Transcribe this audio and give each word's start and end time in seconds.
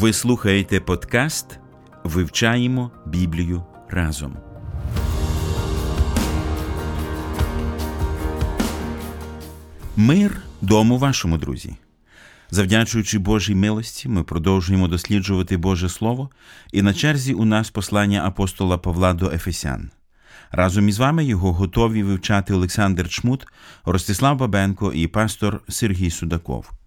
Ви 0.00 0.12
слухаєте 0.12 0.80
подкаст 0.80 1.58
Вивчаємо 2.04 2.90
Біблію 3.06 3.62
разом. 3.88 4.36
Мир 9.96 10.42
дому 10.60 10.98
вашому 10.98 11.38
друзі. 11.38 11.76
Завдячуючи 12.50 13.18
Божій 13.18 13.54
милості, 13.54 14.08
ми 14.08 14.22
продовжуємо 14.22 14.88
досліджувати 14.88 15.56
Боже 15.56 15.88
Слово, 15.88 16.30
і 16.72 16.82
на 16.82 16.94
черзі 16.94 17.34
у 17.34 17.44
нас 17.44 17.70
послання 17.70 18.24
апостола 18.26 18.78
Павла 18.78 19.14
до 19.14 19.30
Ефесян. 19.30 19.90
Разом 20.50 20.88
із 20.88 20.98
вами 20.98 21.24
його 21.24 21.52
готові 21.52 22.02
вивчати 22.02 22.54
Олександр 22.54 23.08
Чмут, 23.08 23.46
Ростислав 23.84 24.36
Бабенко 24.36 24.92
і 24.92 25.06
пастор 25.06 25.60
Сергій 25.68 26.10
Судаков. 26.10 26.77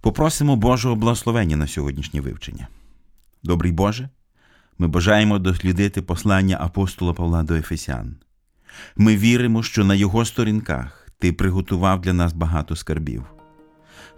Попросимо 0.00 0.56
Божого 0.56 0.96
благословення 0.96 1.56
на 1.56 1.66
сьогоднішнє 1.66 2.20
вивчення. 2.20 2.68
Добрий 3.42 3.72
Боже, 3.72 4.08
ми 4.78 4.88
бажаємо 4.88 5.38
дослідити 5.38 6.02
послання 6.02 6.56
апостола 6.60 7.12
Павла 7.12 7.42
до 7.42 7.54
Ефесян. 7.54 8.16
Ми 8.96 9.16
віримо, 9.16 9.62
що 9.62 9.84
на 9.84 9.94
його 9.94 10.24
сторінках 10.24 11.06
Ти 11.18 11.32
приготував 11.32 12.00
для 12.00 12.12
нас 12.12 12.32
багато 12.32 12.76
скарбів. 12.76 13.24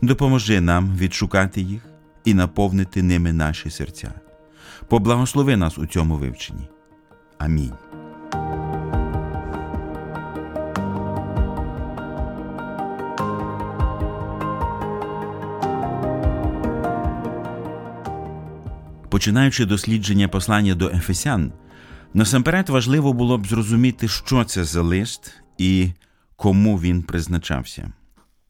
Допоможи 0.03 0.61
нам 0.61 0.97
відшукати 0.97 1.61
їх 1.61 1.87
і 2.25 2.35
наповнити 2.35 3.03
ними 3.03 3.33
наші 3.33 3.71
серця. 3.71 4.13
Поблагослови 4.89 5.57
нас 5.57 5.79
у 5.79 5.87
цьому 5.87 6.17
вивченні. 6.17 6.69
Амінь. 7.39 7.73
Починаючи 19.12 19.66
дослідження 19.66 20.28
послання 20.28 20.76
до 20.76 20.88
Ефесян, 20.88 21.52
насамперед 22.14 22.70
важливо 22.70 23.14
було 23.14 23.38
б 23.38 23.48
зрозуміти, 23.48 24.08
що 24.08 24.44
це 24.44 24.64
за 24.64 24.82
лист 24.82 25.34
і 25.58 25.90
кому 26.36 26.78
він 26.80 27.04
призначався. 27.04 27.92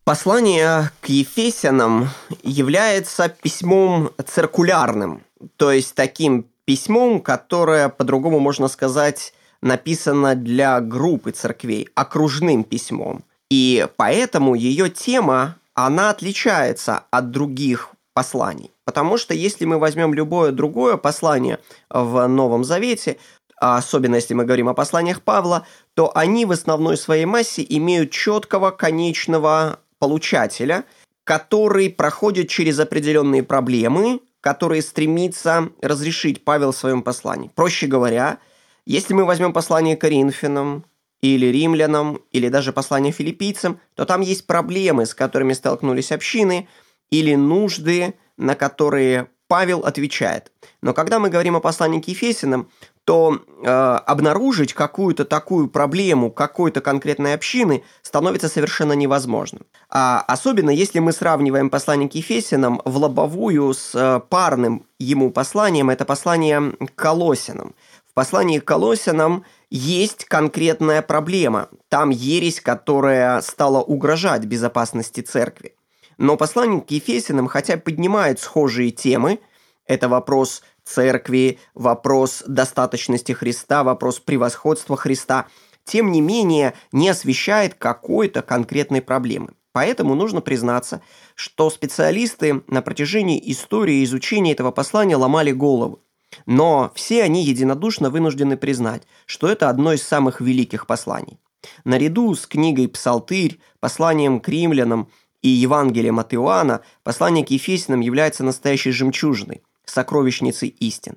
Послание 0.03 0.89
к 1.01 1.09
Ефесянам 1.09 2.09
является 2.43 3.27
письмом 3.27 4.09
циркулярным, 4.25 5.19
то 5.57 5.71
есть 5.71 5.95
таким 5.95 6.45
письмом, 6.65 7.19
которое, 7.19 7.89
по-другому 7.89 8.39
можно 8.39 8.69
сказать, 8.69 9.33
написано 9.61 10.35
для 10.35 10.79
группы 10.79 11.31
церквей, 11.31 11.89
окружным 11.95 12.63
письмом. 12.63 13.23
И 13.49 13.85
поэтому 13.97 14.55
ее 14.55 14.89
тема, 14.89 15.55
она 15.73 16.09
отличается 16.09 17.03
от 17.11 17.31
других 17.31 17.89
посланий. 18.13 18.70
Потому 18.84 19.16
что 19.16 19.34
если 19.34 19.64
мы 19.64 19.78
возьмем 19.78 20.12
любое 20.12 20.50
другое 20.50 20.96
послание 20.96 21.58
в 21.88 22.26
Новом 22.26 22.64
Завете, 22.64 23.18
особенно 23.56 24.16
если 24.16 24.34
мы 24.34 24.44
говорим 24.44 24.68
о 24.68 24.74
посланиях 24.74 25.22
Павла, 25.22 25.66
то 25.94 26.10
они 26.16 26.44
в 26.44 26.52
основной 26.52 26.96
своей 26.96 27.24
массе 27.24 27.64
имеют 27.68 28.10
четкого 28.10 28.70
конечного 28.70 29.78
получателя, 29.98 30.84
который 31.24 31.90
проходит 31.90 32.48
через 32.48 32.80
определенные 32.80 33.44
проблемы, 33.44 34.20
которые 34.40 34.82
стремится 34.82 35.68
разрешить 35.80 36.44
Павел 36.44 36.72
в 36.72 36.76
своем 36.76 37.02
послании. 37.02 37.52
Проще 37.54 37.86
говоря, 37.86 38.38
если 38.84 39.14
мы 39.14 39.24
возьмем 39.24 39.52
послание 39.52 39.96
Коринфянам, 39.96 40.84
или 41.22 41.46
римлянам, 41.46 42.20
или 42.32 42.48
даже 42.48 42.72
послание 42.72 43.12
филиппийцам, 43.12 43.80
то 43.94 44.04
там 44.04 44.20
есть 44.20 44.46
проблемы, 44.46 45.06
с 45.06 45.14
которыми 45.14 45.52
столкнулись 45.52 46.10
общины, 46.10 46.68
или 47.10 47.36
нужды, 47.36 48.14
на 48.36 48.54
которые 48.54 49.28
Павел 49.52 49.80
отвечает. 49.80 50.50
Но 50.80 50.94
когда 50.94 51.18
мы 51.18 51.28
говорим 51.28 51.56
о 51.56 51.60
послании 51.60 52.00
к 52.00 52.08
Ефесиным, 52.08 52.70
то 53.04 53.36
э, 53.36 53.68
обнаружить 53.68 54.72
какую-то 54.72 55.26
такую 55.26 55.68
проблему 55.68 56.30
какой-то 56.30 56.80
конкретной 56.80 57.34
общины 57.34 57.84
становится 58.00 58.48
совершенно 58.48 58.94
невозможным. 58.94 59.66
А 59.90 60.24
особенно 60.26 60.70
если 60.70 61.00
мы 61.00 61.12
сравниваем 61.12 61.68
послание 61.68 62.08
к 62.08 62.14
Ефесинам 62.14 62.80
в 62.86 62.96
лобовую 62.96 63.74
с 63.74 63.94
э, 63.94 64.20
парным 64.26 64.86
ему 64.98 65.30
посланием, 65.30 65.90
это 65.90 66.06
послание 66.06 66.72
к 66.72 66.94
Колосинам. 66.94 67.74
В 68.08 68.14
послании 68.14 68.58
к 68.58 68.64
Колосинам 68.64 69.44
есть 69.70 70.24
конкретная 70.24 71.02
проблема. 71.02 71.68
Там 71.88 72.08
ересь, 72.08 72.60
которая 72.60 73.42
стала 73.42 73.82
угрожать 73.82 74.44
безопасности 74.44 75.20
церкви. 75.20 75.74
Но 76.18 76.36
послание 76.36 76.80
к 76.80 76.90
Ефесинам 76.90 77.46
хотя 77.46 77.76
поднимает 77.76 78.40
схожие 78.40 78.90
темы. 78.90 79.40
Это 79.86 80.08
вопрос 80.08 80.62
церкви, 80.84 81.58
вопрос 81.74 82.42
достаточности 82.46 83.32
Христа, 83.32 83.84
вопрос 83.84 84.20
превосходства 84.20 84.96
Христа, 84.96 85.46
тем 85.84 86.12
не 86.12 86.20
менее 86.20 86.74
не 86.92 87.08
освещает 87.08 87.74
какой-то 87.74 88.42
конкретной 88.42 89.02
проблемы. 89.02 89.54
Поэтому 89.72 90.14
нужно 90.14 90.40
признаться, 90.40 91.00
что 91.34 91.70
специалисты 91.70 92.62
на 92.66 92.82
протяжении 92.82 93.42
истории 93.50 94.04
изучения 94.04 94.52
этого 94.52 94.70
послания 94.70 95.16
ломали 95.16 95.50
головы. 95.50 95.98
Но 96.46 96.92
все 96.94 97.22
они 97.22 97.44
единодушно 97.44 98.10
вынуждены 98.10 98.56
признать, 98.56 99.02
что 99.26 99.48
это 99.48 99.68
одно 99.68 99.92
из 99.92 100.02
самых 100.02 100.40
великих 100.40 100.86
посланий. 100.86 101.38
Наряду 101.84 102.34
с 102.34 102.46
книгой 102.46 102.88
«Псалтырь», 102.88 103.60
посланием 103.80 104.40
к 104.40 104.48
римлянам 104.48 105.08
и 105.42 105.48
Евангелием 105.48 106.18
от 106.18 106.34
Иоанна, 106.34 106.80
послание 107.02 107.44
к 107.44 107.50
Ефесянам 107.50 108.00
является 108.00 108.44
настоящей 108.44 108.92
жемчужиной– 108.92 109.62
сокровищницей 109.84 110.68
истин. 110.68 111.16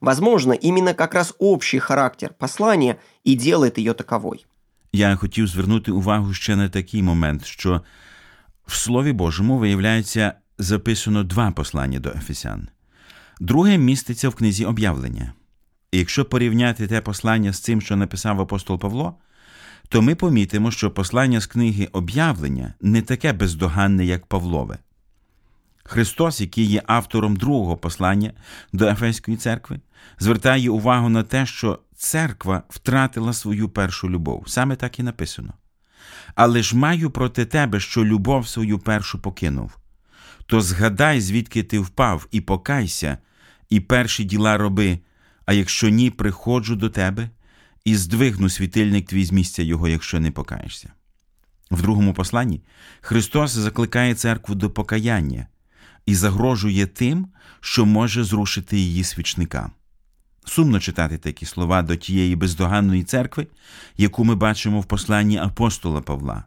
Возможно, 0.00 0.52
именно 0.52 0.94
как 0.94 1.14
раз 1.14 1.34
общий 1.38 1.78
характер 1.78 2.34
послания 2.38 2.96
і 3.24 3.36
делает 3.36 3.78
ее 3.78 3.94
таковой. 3.94 4.46
Я 4.92 5.16
хотів 5.16 5.46
звернути 5.46 5.92
увагу 5.92 6.34
ще 6.34 6.56
на 6.56 6.68
такий 6.68 7.02
момент, 7.02 7.44
що 7.44 7.82
в 8.66 8.74
Слові 8.74 9.12
Божому 9.12 9.58
виявляється 9.58 10.34
записано 10.58 11.24
два 11.24 11.50
послання 11.50 11.98
до 11.98 12.10
Ефесян. 12.10 12.68
Друге 13.40 13.78
міститься 13.78 14.28
в 14.28 14.34
книзі 14.34 14.64
об'явлення. 14.64 15.32
І 15.92 15.98
якщо 15.98 16.24
порівняти 16.24 16.86
те 16.86 17.00
послання 17.00 17.52
з 17.52 17.60
цим, 17.60 17.80
що 17.80 17.96
написав 17.96 18.40
апостол 18.40 18.78
Павло, 18.78 19.14
то 19.92 20.02
ми 20.02 20.14
помітимо, 20.14 20.70
що 20.70 20.90
послання 20.90 21.40
з 21.40 21.46
книги 21.46 21.88
об'явлення 21.92 22.74
не 22.80 23.02
таке 23.02 23.32
бездоганне, 23.32 24.04
як 24.04 24.26
Павлове. 24.26 24.78
Христос, 25.84 26.40
який 26.40 26.64
є 26.64 26.82
автором 26.86 27.36
другого 27.36 27.76
послання 27.76 28.32
до 28.72 28.86
Ефеської 28.88 29.36
церкви, 29.36 29.80
звертає 30.18 30.70
увагу 30.70 31.08
на 31.08 31.22
те, 31.22 31.46
що 31.46 31.78
церква 31.96 32.62
втратила 32.68 33.32
свою 33.32 33.68
першу 33.68 34.10
любов. 34.10 34.44
Саме 34.46 34.76
так 34.76 34.98
і 34.98 35.02
написано. 35.02 35.52
Але 36.34 36.62
ж 36.62 36.76
маю 36.76 37.10
проти 37.10 37.44
тебе, 37.44 37.80
що 37.80 38.04
любов 38.04 38.48
свою 38.48 38.78
першу 38.78 39.18
покинув. 39.18 39.78
То 40.46 40.60
згадай, 40.60 41.20
звідки 41.20 41.62
ти 41.62 41.78
впав, 41.78 42.26
і 42.30 42.40
покайся, 42.40 43.18
і 43.70 43.80
перші 43.80 44.24
діла 44.24 44.56
роби, 44.56 44.98
а 45.46 45.52
якщо 45.52 45.88
ні, 45.88 46.10
приходжу 46.10 46.74
до 46.74 46.90
тебе 46.90 47.30
і 47.84 47.96
здвигну 47.96 48.48
світильник 48.48 49.06
твій 49.06 49.24
з 49.24 49.32
місця 49.32 49.62
його, 49.62 49.88
якщо 49.88 50.20
не 50.20 50.30
покаєшся. 50.30 50.92
В 51.70 51.82
другому 51.82 52.14
посланні 52.14 52.62
Христос 53.00 53.50
закликає 53.50 54.14
церкву 54.14 54.54
до 54.54 54.70
покаяння 54.70 55.46
і 56.06 56.14
загрожує 56.14 56.86
тим, 56.86 57.26
що 57.60 57.86
може 57.86 58.24
зрушити 58.24 58.78
її 58.78 59.04
свічника. 59.04 59.70
Сумно 60.44 60.80
читати 60.80 61.18
такі 61.18 61.46
слова 61.46 61.82
до 61.82 61.96
тієї 61.96 62.36
бездоганної 62.36 63.04
церкви, 63.04 63.46
яку 63.96 64.24
ми 64.24 64.34
бачимо 64.34 64.80
в 64.80 64.84
посланні 64.84 65.38
апостола 65.38 66.00
Павла. 66.00 66.44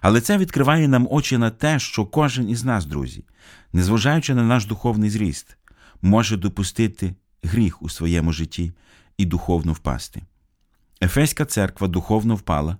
Але 0.00 0.20
це 0.20 0.38
відкриває 0.38 0.88
нам 0.88 1.08
очі 1.10 1.38
на 1.38 1.50
те, 1.50 1.78
що 1.78 2.06
кожен 2.06 2.50
із 2.50 2.64
нас, 2.64 2.86
друзі, 2.86 3.24
незважаючи 3.72 4.34
на 4.34 4.42
наш 4.42 4.66
духовний 4.66 5.10
зріст, 5.10 5.56
може 6.02 6.36
допустити 6.36 7.14
гріх 7.42 7.82
у 7.82 7.88
своєму 7.88 8.32
житті 8.32 8.72
і 9.18 9.24
духовно 9.24 9.72
впасти. 9.72 10.22
Ефеська 11.01 11.45
церква 11.45 11.87
духовно 11.87 12.35
впала, 12.35 12.77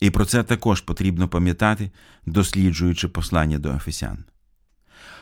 І 0.00 0.10
про 0.10 0.24
це 0.24 0.42
також 0.42 0.80
потрібно 0.80 1.28
пам'ятати, 1.28 1.90
досліджуючи 2.26 3.08
послання 3.08 3.58
до 3.58 3.72
Ефесян. 3.72 4.24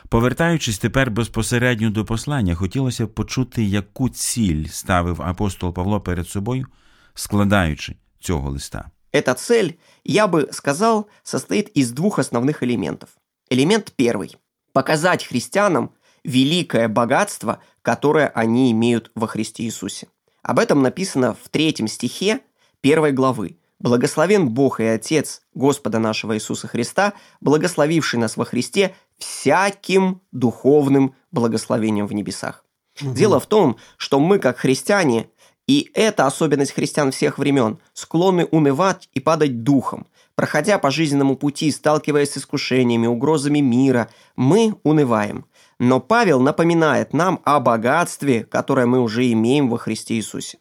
Повертаючись 0.09 0.79
тепер 0.79 1.11
безпосередньо 1.11 1.89
до 1.89 2.05
послання, 2.05 2.55
хотілося 2.55 3.05
б 3.05 3.13
почути, 3.13 3.63
яку 3.63 4.09
ціль 4.09 4.65
ставив 4.65 5.21
апостол 5.21 5.73
Павло 5.73 6.01
перед 6.01 6.29
собою, 6.29 6.65
складаючи 7.13 7.95
цього 8.19 8.51
листа. 8.51 8.91
Эта 9.13 9.35
цель, 9.35 9.71
я 10.03 10.27
бы 10.27 10.53
сказал, 10.53 11.07
состоит 11.23 11.77
из 11.77 11.91
двух 11.91 12.19
основных 12.19 12.63
элементов. 12.63 13.09
Элемент 13.49 13.93
первый – 13.97 14.73
показать 14.73 15.25
христианам 15.25 15.89
великое 16.23 16.87
богатство, 16.87 17.59
которое 17.81 18.27
они 18.27 18.71
имеют 18.71 19.11
во 19.15 19.27
Христе 19.27 19.63
Иисусе. 19.63 20.07
Об 20.46 20.60
этом 20.60 20.80
написано 20.80 21.34
в 21.34 21.48
третьем 21.48 21.88
стихе 21.88 22.38
первой 22.80 23.10
главы. 23.10 23.58
«Благословен 23.80 24.48
Бог 24.48 24.78
и 24.78 24.84
Отец 24.84 25.42
Господа 25.54 25.98
нашего 25.98 26.36
Иисуса 26.36 26.68
Христа, 26.68 27.14
благословивший 27.40 28.20
нас 28.20 28.36
во 28.36 28.44
Христе 28.44 28.94
всяким 29.18 30.22
духовным 30.30 31.16
благословением 31.32 32.06
в 32.06 32.12
небесах». 32.12 32.64
Угу. 33.02 33.12
Дело 33.12 33.40
в 33.40 33.46
том, 33.46 33.76
что 33.96 34.20
мы, 34.20 34.38
как 34.38 34.58
христиане, 34.58 35.28
и 35.66 35.90
это 35.94 36.26
особенность 36.26 36.72
христиан 36.72 37.10
всех 37.10 37.38
времен, 37.38 37.78
склонны 37.92 38.44
унывать 38.46 39.08
и 39.14 39.20
падать 39.20 39.62
духом. 39.62 40.06
Проходя 40.34 40.78
по 40.78 40.90
жизненному 40.90 41.36
пути, 41.36 41.70
сталкиваясь 41.70 42.32
с 42.32 42.38
искушениями, 42.38 43.06
угрозами 43.06 43.60
мира, 43.60 44.08
мы 44.36 44.74
унываем. 44.82 45.46
Но 45.78 45.98
Павел 45.98 46.40
напоминает 46.40 47.12
нам 47.12 47.40
о 47.44 47.58
богатстве, 47.58 48.44
которое 48.44 48.86
мы 48.86 49.00
уже 49.00 49.30
имеем 49.32 49.68
во 49.68 49.78
Христе 49.78 50.14
Иисусе. 50.14 50.58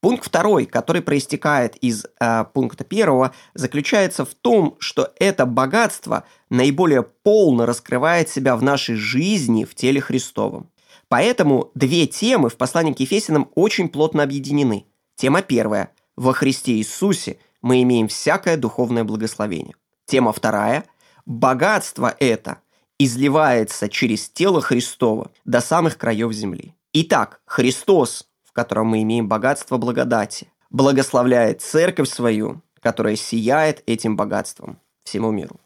Пункт 0.00 0.26
второй, 0.26 0.66
который 0.66 1.02
проистекает 1.02 1.76
из 1.76 2.06
э, 2.20 2.44
пункта 2.52 2.84
первого, 2.84 3.32
заключается 3.54 4.24
в 4.24 4.34
том, 4.34 4.76
что 4.78 5.12
это 5.18 5.46
богатство 5.46 6.24
наиболее 6.50 7.02
полно 7.02 7.66
раскрывает 7.66 8.28
себя 8.28 8.56
в 8.56 8.62
нашей 8.62 8.94
жизни 8.94 9.64
в 9.64 9.74
теле 9.74 10.00
Христовом. 10.00 10.70
Поэтому 11.08 11.70
две 11.74 12.06
темы 12.06 12.48
в 12.48 12.56
послании 12.56 12.92
к 12.92 13.00
Ефесянам 13.00 13.50
очень 13.54 13.88
плотно 13.88 14.22
объединены. 14.22 14.86
Тема 15.14 15.42
первая– 15.42 15.90
во 16.16 16.32
Христе 16.32 16.72
Иисусе 16.72 17.38
мы 17.62 17.82
имеем 17.82 18.08
всякое 18.08 18.56
духовное 18.56 19.04
благословение. 19.04 19.74
Тема 20.06 20.32
вторая– 20.32 20.84
богатство 21.26 22.14
это 22.18 22.58
изливается 22.98 23.88
через 23.88 24.28
тело 24.28 24.60
Христова 24.60 25.30
до 25.44 25.60
самых 25.60 25.98
краев 25.98 26.32
земли. 26.32 26.74
Итак, 26.92 27.40
Христос, 27.44 28.26
в 28.44 28.52
котором 28.52 28.86
мы 28.88 29.02
имеем 29.02 29.28
богатство 29.28 29.76
благодати, 29.76 30.48
благословляет 30.70 31.60
церковь 31.60 32.08
свою, 32.08 32.62
которая 32.80 33.16
сияет 33.16 33.82
этим 33.86 34.16
богатством 34.16 34.78
всему 35.04 35.30
миру. 35.30 35.60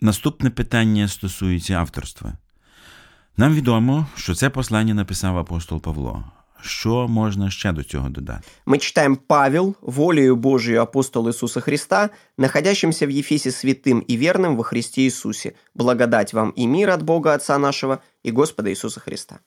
Наступне 0.00 0.50
питання 0.50 1.08
стосується 1.08 1.74
авторства. 1.74 2.36
Нам 3.36 3.54
відомо, 3.54 4.06
що 4.16 4.34
це 4.34 4.50
послання 4.50 4.94
написав 4.94 5.38
апостол 5.38 5.80
Павло. 5.80 6.24
Що 6.62 7.08
можна 7.08 7.50
ще 7.50 7.72
до 7.72 7.82
цього 7.82 8.08
додати? 8.08 8.42
Мы 8.66 8.78
читаем 8.78 9.16
Павел, 9.26 9.74
волею 9.80 10.36
Божию 10.36 10.82
апостол 10.82 11.26
Иисуса 11.28 11.60
Христа, 11.60 12.10
находящимся 12.38 13.06
в 13.06 13.10
Ефесе 13.10 13.50
святым 13.50 14.00
и 14.10 14.16
верным 14.16 14.56
во 14.56 14.62
Христе 14.62 15.02
Иисусе, 15.02 15.52
благодать 15.74 16.34
вам 16.34 16.50
и 16.50 16.66
мир 16.66 16.90
от 16.90 17.02
Бога 17.02 17.34
Отца 17.34 17.58
нашего 17.58 17.98
и 18.22 18.30
Господа 18.30 18.70
Иисуса 18.70 19.00
Христа. 19.00 19.38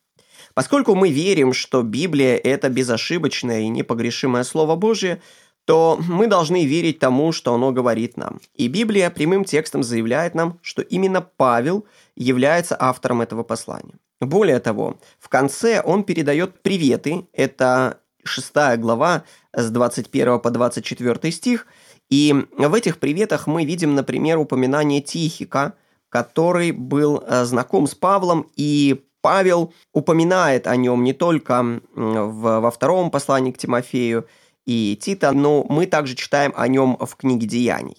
Поскольку 0.54 0.96
мы 0.96 1.12
верим, 1.12 1.54
что 1.54 1.84
Библия– 1.84 2.36
это 2.44 2.70
безошибочное 2.70 3.62
и 3.62 3.70
непогрешимое 3.70 4.44
Слово 4.44 4.76
Божие, 4.76 5.22
то 5.66 6.00
мы 6.10 6.28
должны 6.28 6.66
верить 6.66 7.00
тому, 7.00 7.32
что 7.32 7.54
оно 7.54 7.72
говорит 7.72 8.18
нам. 8.18 8.40
И 8.56 8.68
Библия 8.68 9.10
прямым 9.10 9.46
текстом 9.46 9.84
заявляет 9.84 10.36
нам, 10.36 10.60
что 10.62 10.82
именно 10.82 11.22
Павел 11.22 11.86
является 12.16 12.76
автором 12.80 13.22
этого 13.22 13.44
послания. 13.44 13.96
Более 14.22 14.60
того, 14.60 14.98
в 15.20 15.30
конце 15.30 15.82
он 15.82 16.04
передает 16.04 16.62
приветы, 16.62 17.28
это 17.34 18.00
6 18.24 18.54
глава 18.78 19.24
с 19.54 19.70
21 19.70 20.40
по 20.40 20.50
24 20.50 21.32
стих, 21.32 21.68
и 22.10 22.34
в 22.58 22.74
этих 22.74 23.00
приветах 23.00 23.48
мы 23.48 23.66
видим, 23.66 23.96
например, 23.96 24.38
упоминание 24.38 25.02
Тихика, 25.02 25.74
который 26.10 26.72
был 26.72 27.24
э, 27.26 27.44
знаком 27.46 27.88
с 27.88 27.96
Павлом, 27.96 28.48
и 28.56 29.04
Павел 29.22 29.74
упоминает 29.94 30.68
о 30.68 30.76
нем 30.76 31.04
не 31.04 31.14
только 31.14 31.82
во 31.96 32.70
втором 32.70 33.10
послании 33.10 33.52
к 33.52 33.58
Тимофею 33.58 34.28
и 34.66 34.98
Тита, 35.02 35.32
но 35.32 35.66
мы 35.68 35.88
также 35.88 36.16
читаем 36.16 36.54
о 36.56 36.68
нем 36.68 36.98
в 37.00 37.16
книге 37.16 37.48
Деяний. 37.48 37.98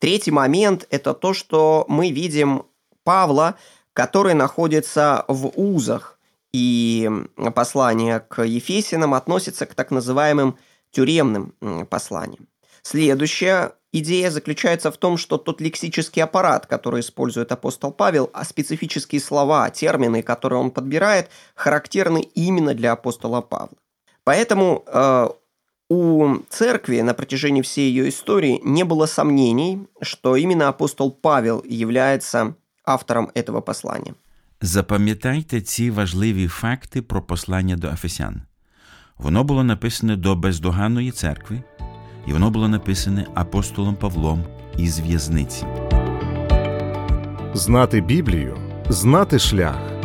Третий 0.00 0.32
момент– 0.32 0.86
это 0.90 1.14
то, 1.14 1.32
что 1.32 1.84
мы 1.88 2.10
видим 2.10 2.64
Павла 3.04 3.56
который 3.94 4.34
находится 4.34 5.24
в 5.28 5.52
узах, 5.56 6.18
и 6.52 7.10
послание 7.54 8.20
к 8.20 8.44
Ефесинам 8.44 9.14
относится 9.14 9.66
к 9.66 9.74
так 9.74 9.90
называемым 9.90 10.56
тюремным 10.92 11.54
посланиям. 11.90 12.46
Следующая 12.82 13.72
идея 13.92 14.30
заключается 14.30 14.92
в 14.92 14.96
том, 14.96 15.16
что 15.16 15.36
тот 15.36 15.60
лексический 15.60 16.22
аппарат, 16.22 16.66
который 16.66 17.00
использует 17.00 17.50
апостол 17.50 17.90
Павел, 17.90 18.30
а 18.32 18.44
специфические 18.44 19.20
слова, 19.20 19.68
термины, 19.70 20.22
которые 20.22 20.60
он 20.60 20.70
подбирает, 20.70 21.28
характерны 21.56 22.20
именно 22.34 22.74
для 22.74 22.92
апостола 22.92 23.40
Павла. 23.40 23.76
Поэтому 24.22 24.84
э, 24.86 25.28
у 25.90 26.36
церкви 26.50 27.00
на 27.00 27.14
протяжении 27.14 27.62
всей 27.62 27.88
ее 27.88 28.08
истории 28.08 28.60
не 28.62 28.84
было 28.84 29.06
сомнений, 29.06 29.88
что 30.00 30.36
именно 30.36 30.68
апостол 30.68 31.10
Павел 31.10 31.64
является 31.64 32.54
автором 32.85 33.31
этого 33.35 33.61
послания. 33.61 34.13
Запам'ятайте 34.61 35.61
ці 35.61 35.91
важливі 35.91 36.47
факти 36.47 37.01
про 37.01 37.21
послання 37.21 37.75
до 37.75 37.87
Ефесян. 37.87 38.41
Воно 39.17 39.43
було 39.43 39.63
написане 39.63 40.15
до 40.15 40.35
бездоганної 40.35 41.11
церкви, 41.11 41.63
і 42.27 42.33
воно 42.33 42.49
було 42.49 42.67
написане 42.67 43.27
апостолом 43.35 43.95
Павлом 43.95 44.43
із 44.77 44.99
в'язниці. 44.99 45.65
Знати 47.53 48.01
Біблію, 48.01 48.57
знати 48.89 49.39
шлях. 49.39 49.99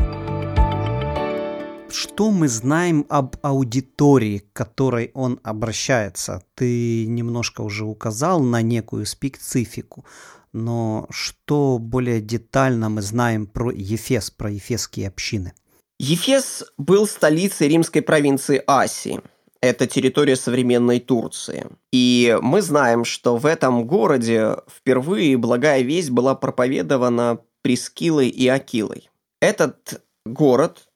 Что 1.89 2.31
мы 2.31 2.49
знаем 2.49 3.07
об 3.09 3.37
аудитории, 3.43 4.39
к 4.39 4.53
которой 4.53 5.11
он 5.15 5.39
обращается? 5.45 6.43
Ты 6.57 7.07
немножко 7.07 7.63
уже 7.63 7.85
указал 7.85 8.43
на 8.43 8.63
некую 8.63 9.07
специфику 9.07 10.05
Но 10.54 11.08
что 11.10 11.78
более 11.80 12.22
детально 12.22 12.90
мы 12.90 13.02
знаем 13.02 13.46
про 13.48 13.72
Ефес, 13.72 14.32
про 14.32 14.52
ефесские 14.52 15.08
общины? 15.08 15.54
Ефес 16.00 16.64
был 16.78 17.08
столицей 17.08 17.68
римской 17.68 18.02
провинции 18.02 18.64
Асии. 18.66 19.22
Это 19.62 19.86
территория 19.88 20.38
современной 20.38 21.02
Турции. 21.02 21.68
И 21.92 22.38
мы 22.42 22.62
знаем, 22.62 23.04
что 23.04 23.36
в 23.36 23.46
этом 23.46 23.86
городе 23.86 24.56
впервые 24.74 25.36
благая 25.36 25.82
весть 25.82 26.12
была 26.12 26.36
проповедована 26.36 27.40
Прескилой 27.62 28.30
и 28.30 28.48
Акилой. 28.48 29.10
Этот 29.42 30.02
город, 30.26 30.88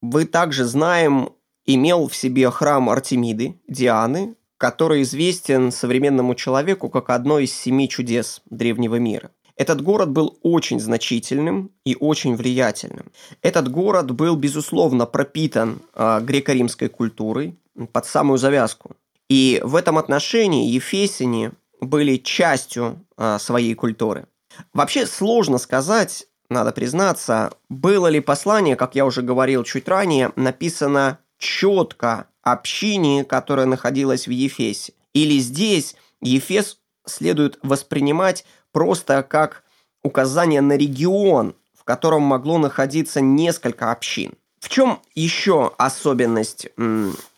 вы 0.00 0.24
также 0.24 0.64
знаем, 0.64 1.30
имел 1.66 2.06
в 2.06 2.14
себе 2.14 2.48
храм 2.50 2.88
Артемиды, 2.88 3.60
Дианы, 3.68 4.36
который 4.62 5.02
известен 5.02 5.72
современному 5.72 6.36
человеку 6.36 6.88
как 6.88 7.10
одно 7.10 7.40
из 7.40 7.52
семи 7.52 7.88
чудес 7.88 8.42
древнего 8.48 8.94
мира. 8.94 9.32
Этот 9.56 9.82
город 9.82 10.10
был 10.10 10.38
очень 10.42 10.78
значительным 10.78 11.72
и 11.84 11.96
очень 11.98 12.36
влиятельным. 12.36 13.10
Этот 13.42 13.68
город 13.68 14.12
был, 14.12 14.36
безусловно, 14.36 15.04
пропитан 15.04 15.80
э, 15.94 16.20
греко-римской 16.22 16.88
культурой 16.88 17.56
под 17.90 18.06
самую 18.06 18.38
завязку. 18.38 18.92
И 19.28 19.60
в 19.64 19.74
этом 19.74 19.98
отношении 19.98 20.70
ефесяне 20.70 21.50
были 21.80 22.16
частью 22.18 23.04
э, 23.18 23.38
своей 23.40 23.74
культуры. 23.74 24.26
Вообще 24.72 25.06
сложно 25.06 25.58
сказать, 25.58 26.28
надо 26.48 26.70
признаться, 26.70 27.50
было 27.68 28.06
ли 28.06 28.20
послание, 28.20 28.76
как 28.76 28.94
я 28.94 29.06
уже 29.06 29.22
говорил 29.22 29.64
чуть 29.64 29.88
ранее, 29.88 30.30
написано 30.36 31.18
четко 31.38 32.28
общине, 32.42 33.24
которая 33.24 33.66
находилась 33.66 34.26
в 34.26 34.30
Ефесе. 34.30 34.92
Или 35.14 35.38
здесь 35.38 35.94
Ефес 36.20 36.78
следует 37.06 37.58
воспринимать 37.62 38.44
просто 38.72 39.22
как 39.22 39.64
указание 40.02 40.60
на 40.60 40.76
регион, 40.76 41.54
в 41.74 41.84
котором 41.84 42.22
могло 42.22 42.58
находиться 42.58 43.20
несколько 43.20 43.92
общин. 43.92 44.34
В 44.60 44.68
чем 44.68 45.00
еще 45.16 45.72
особенность 45.76 46.68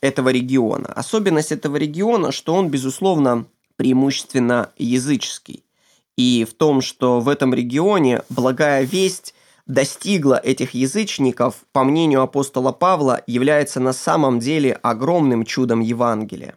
этого 0.03 0.29
региона? 0.29 0.93
Особенность 0.93 1.53
этого 1.53 1.77
региона, 1.77 2.33
что 2.33 2.55
он, 2.55 2.69
безусловно, 2.69 3.47
преимущественно 3.77 4.71
языческий. 4.77 5.65
И 6.17 6.47
в 6.49 6.53
том, 6.53 6.83
что 6.83 7.21
в 7.21 7.29
этом 7.29 7.55
регионе 7.55 8.23
благая 8.29 8.85
весть 8.85 9.35
достигла 9.67 10.35
этих 10.35 10.75
язычников, 10.75 11.65
по 11.73 11.85
мнению 11.85 12.23
апостола 12.23 12.73
Павла, 12.73 13.23
является 13.27 13.81
на 13.81 13.93
самом 13.93 14.39
деле 14.39 14.75
огромным 14.83 15.45
чудом 15.45 15.81
Евангелия. 15.81 16.55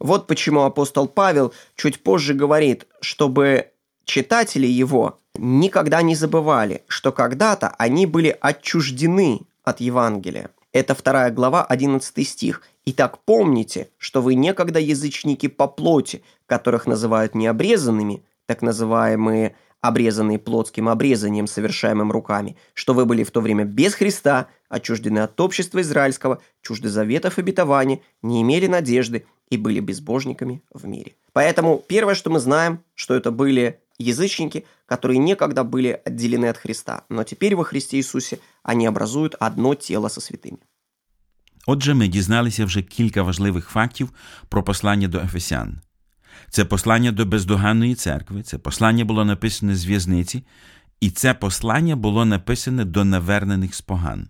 Вот 0.00 0.26
почему 0.26 0.62
апостол 0.62 1.06
Павел 1.06 1.52
чуть 1.76 2.02
позже 2.02 2.34
говорит, 2.34 2.86
чтобы 3.00 3.70
читатели 4.04 4.66
его 4.66 5.20
никогда 5.36 6.02
не 6.02 6.16
забывали, 6.16 6.82
что 6.88 7.12
когда-то 7.12 7.74
они 7.78 8.06
были 8.06 8.36
отчуждены 8.40 9.42
от 9.62 9.80
Евангелия. 9.80 10.50
Это 10.72 10.94
вторая 10.94 11.30
глава, 11.30 11.64
11 11.64 12.28
стих. 12.28 12.62
«Итак, 12.84 13.18
помните, 13.24 13.90
что 13.98 14.22
вы 14.22 14.34
некогда 14.34 14.80
язычники 14.80 15.46
по 15.46 15.68
плоти, 15.68 16.22
которых 16.46 16.86
называют 16.86 17.34
необрезанными, 17.34 18.22
так 18.46 18.62
называемые 18.62 19.56
обрезанные 19.81 20.39
плотским 20.39 20.87
обрезанием, 20.87 21.45
совершаемым 21.45 22.11
руками, 22.11 22.55
что 22.73 22.93
вы 22.93 23.05
были 23.05 23.23
в 23.23 23.31
то 23.31 23.41
время 23.41 23.65
без 23.65 23.93
Христа, 23.93 24.47
отчуждены 24.69 25.19
от 25.19 25.39
общества 25.41 25.81
израильского, 25.81 26.41
чужды 26.61 26.89
заветов 26.89 27.37
обетований, 27.37 28.01
не 28.21 28.41
имели 28.41 28.67
надежды 28.67 29.25
и 29.49 29.57
были 29.57 29.81
безбожниками 29.81 30.63
в 30.73 30.87
мире. 30.87 31.13
Поэтому 31.33 31.83
первое, 31.85 32.15
что 32.15 32.29
мы 32.29 32.39
знаем, 32.39 32.79
что 32.95 33.13
это 33.13 33.31
были 33.31 33.81
язычники, 33.97 34.65
которые 34.85 35.17
некогда 35.17 35.63
были 35.63 36.01
отделены 36.05 36.45
от 36.45 36.57
Христа, 36.57 37.03
но 37.09 37.23
теперь 37.23 37.55
во 37.55 37.63
Христе 37.63 37.97
Иисусе 37.97 38.39
они 38.63 38.85
образуют 38.85 39.35
одно 39.39 39.75
тело 39.75 40.07
со 40.07 40.21
святыми. 40.21 40.59
Отже, 41.65 41.93
ми 41.93 42.07
дізналися 42.07 42.65
вже 42.65 42.81
кілька 42.81 43.23
важливих 43.23 43.69
фактів 43.69 44.09
про 44.49 44.63
послання 44.63 45.07
до 45.07 45.19
Ефесян. 45.19 45.81
Це 46.49 46.65
послання 46.65 47.11
до 47.11 47.25
бездоганної 47.25 47.95
церкви, 47.95 48.43
це 48.43 48.57
послання 48.57 49.05
було 49.05 49.25
написане 49.25 49.75
з 49.75 49.85
в'язниці, 49.85 50.43
і 51.01 51.09
це 51.09 51.33
послання 51.33 51.95
було 51.95 52.25
написане 52.25 52.85
до 52.85 53.05
навернених 53.05 53.75
споган. 53.75 54.29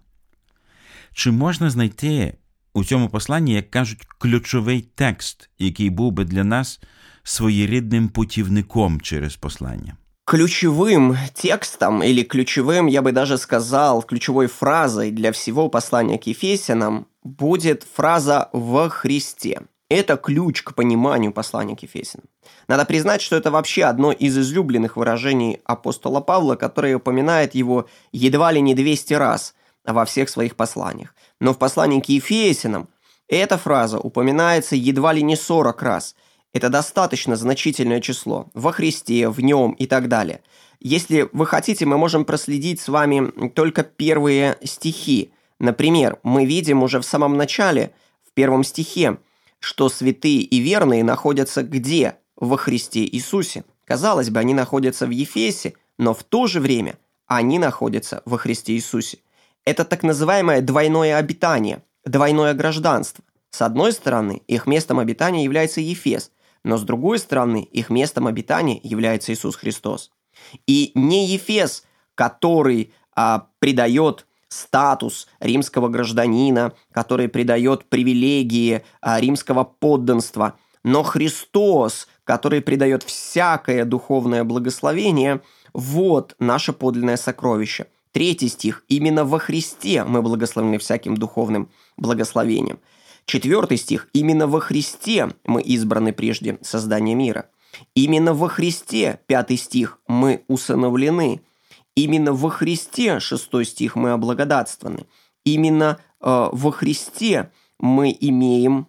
Чи 1.14 1.32
можна 1.32 1.70
знайти 1.70 2.38
у 2.74 2.84
цьому 2.84 3.10
посланні, 3.10 3.54
як 3.54 3.72
кажуть, 3.72 4.06
ключовий 4.18 4.82
текст, 4.96 5.50
який 5.60 5.90
був 5.90 6.12
би 6.12 6.26
для 6.26 6.44
нас 6.44 6.80
своєрідним 7.24 8.10
путівником 8.10 9.02
через 9.02 9.36
послання? 9.36 9.98
Ключевым 10.26 11.18
текстом 11.34 12.02
или 12.02 12.24
ключевым, 12.24 12.88
я 12.88 13.02
бы 13.02 13.12
даже 13.12 13.38
сказал, 13.38 14.04
ключевой 14.04 14.48
фразой 14.48 15.12
для 15.12 15.32
всего 15.32 15.70
послания 15.70 16.18
к 16.18 16.28
Ефесянам 16.28 17.06
будет 17.24 17.84
фраза 17.84 18.50
«во 18.54 18.90
Христе». 18.90 19.62
Это 19.91 20.19
ключ 20.19 20.63
к 20.63 20.75
пониманию 20.75 21.33
послания 21.33 21.75
к 21.75 21.83
Ефесянам. 21.83 22.27
Надо 22.67 22.85
признать, 22.85 23.23
что 23.23 23.37
это 23.37 23.51
вообще 23.51 23.85
одно 23.85 24.13
из 24.13 24.37
излюбленных 24.37 24.97
выражений 24.97 25.61
апостола 25.65 26.21
Павла, 26.21 26.57
которое 26.57 26.97
упоминает 26.97 27.55
его 27.55 27.87
едва 28.13 28.53
ли 28.53 28.61
не 28.61 28.75
200 28.75 29.15
раз 29.15 29.55
во 29.85 30.05
всех 30.05 30.29
своих 30.29 30.57
посланиях. 30.57 31.15
Но 31.41 31.55
в 31.55 31.59
послании 31.59 32.01
к 32.01 32.09
Ефесянам 32.11 32.89
эта 33.29 33.57
фраза 33.57 33.99
упоминается 33.99 34.77
едва 34.77 35.15
ли 35.15 35.23
не 35.23 35.37
40 35.37 35.83
раз. 35.83 36.15
Это 36.53 36.69
достаточно 36.69 37.37
значительное 37.37 38.01
число. 38.01 38.51
Во 38.53 38.73
Христе, 38.73 39.29
в 39.31 39.41
Нем 39.41 39.73
и 39.73 39.87
так 39.87 40.09
далее. 40.09 40.43
Если 40.81 41.29
вы 41.33 41.47
хотите, 41.47 41.87
мы 41.87 41.97
можем 41.97 42.27
проследить 42.27 42.81
с 42.81 42.89
вами 42.89 43.49
только 43.51 43.83
первые 43.85 44.59
стихи. 44.63 45.33
Например, 45.59 46.19
мы 46.23 46.45
видим 46.45 46.83
уже 46.83 47.01
в 47.01 47.05
самом 47.05 47.37
начале, 47.37 47.93
в 48.27 48.33
первом 48.33 48.65
стихе, 48.65 49.19
что 49.61 49.89
святые 49.89 50.41
и 50.41 50.59
верные 50.59 51.05
находятся 51.05 51.63
где? 51.63 52.17
Во 52.37 52.57
Христе 52.57 53.05
Иисусе. 53.05 53.65
Казалось 53.85 54.31
бы, 54.31 54.39
они 54.39 54.55
находятся 54.55 55.07
в 55.07 55.11
Ефесе, 55.11 55.75
но 55.99 56.15
в 56.15 56.23
то 56.23 56.47
же 56.47 56.61
время 56.61 56.99
они 57.27 57.59
находятся 57.59 58.23
во 58.25 58.39
Христе 58.39 58.75
Иисусе. 58.75 59.19
Это 59.65 59.85
так 59.85 60.03
называемое 60.03 60.61
двойное 60.61 61.17
обитание, 61.17 61.83
двойное 62.05 62.55
гражданство. 62.55 63.25
С 63.51 63.63
одной 63.63 63.93
стороны, 63.93 64.43
их 64.47 64.67
местом 64.67 64.99
обитания 64.99 65.43
является 65.43 65.81
Ефес, 65.81 66.31
но 66.65 66.77
с 66.77 66.83
другой 66.83 67.19
стороны, 67.19 67.63
их 67.73 67.91
местом 67.91 68.27
обитания 68.27 68.81
является 68.83 69.33
Иисус 69.33 69.57
Христос. 69.57 70.11
И 70.67 70.93
не 70.95 71.27
Ефес, 71.27 71.85
который 72.15 72.93
а, 73.15 73.49
придает 73.59 74.27
статус 74.49 75.29
римского 75.41 75.89
гражданина, 75.89 76.73
который 76.93 77.29
придает 77.29 77.85
привилегии 77.85 78.83
а, 79.01 79.21
римского 79.21 79.65
подданства, 79.65 80.55
но 80.85 81.03
Христос, 81.03 82.09
который 82.25 82.61
придает 82.61 83.03
всякое 83.03 83.85
духовное 83.85 84.45
благословение, 84.45 85.41
вот 85.75 86.35
наше 86.39 86.73
подлинное 86.73 87.17
сокровище. 87.17 87.87
Третий 88.13 88.49
стих. 88.49 88.85
Именно 88.89 89.25
во 89.25 89.39
Христе 89.39 90.05
мы 90.05 90.23
благословены 90.23 90.79
всяким 90.79 91.17
духовным 91.17 91.69
благословением. 91.97 92.79
Четвертый 93.27 93.77
стих. 93.77 94.09
Именно 94.15 94.47
во 94.47 94.61
Христе 94.61 95.31
мы 95.45 95.61
избраны 95.61 96.13
прежде 96.13 96.59
создания 96.63 97.15
мира. 97.15 97.51
Именно 97.95 98.33
во 98.33 98.49
Христе, 98.49 99.21
пятый 99.27 99.59
стих, 99.59 99.99
мы 100.09 100.43
усыновлены. 100.49 101.43
Именно 101.99 102.33
во 102.33 102.49
Христе, 102.49 103.19
шестой 103.19 103.65
стих, 103.65 103.97
мы 103.97 104.13
облагодатствованы. 104.13 105.07
Именно 105.45 105.99
э, 106.21 106.49
во 106.53 106.71
Христе 106.71 107.51
мы 107.81 108.17
имеем 108.21 108.87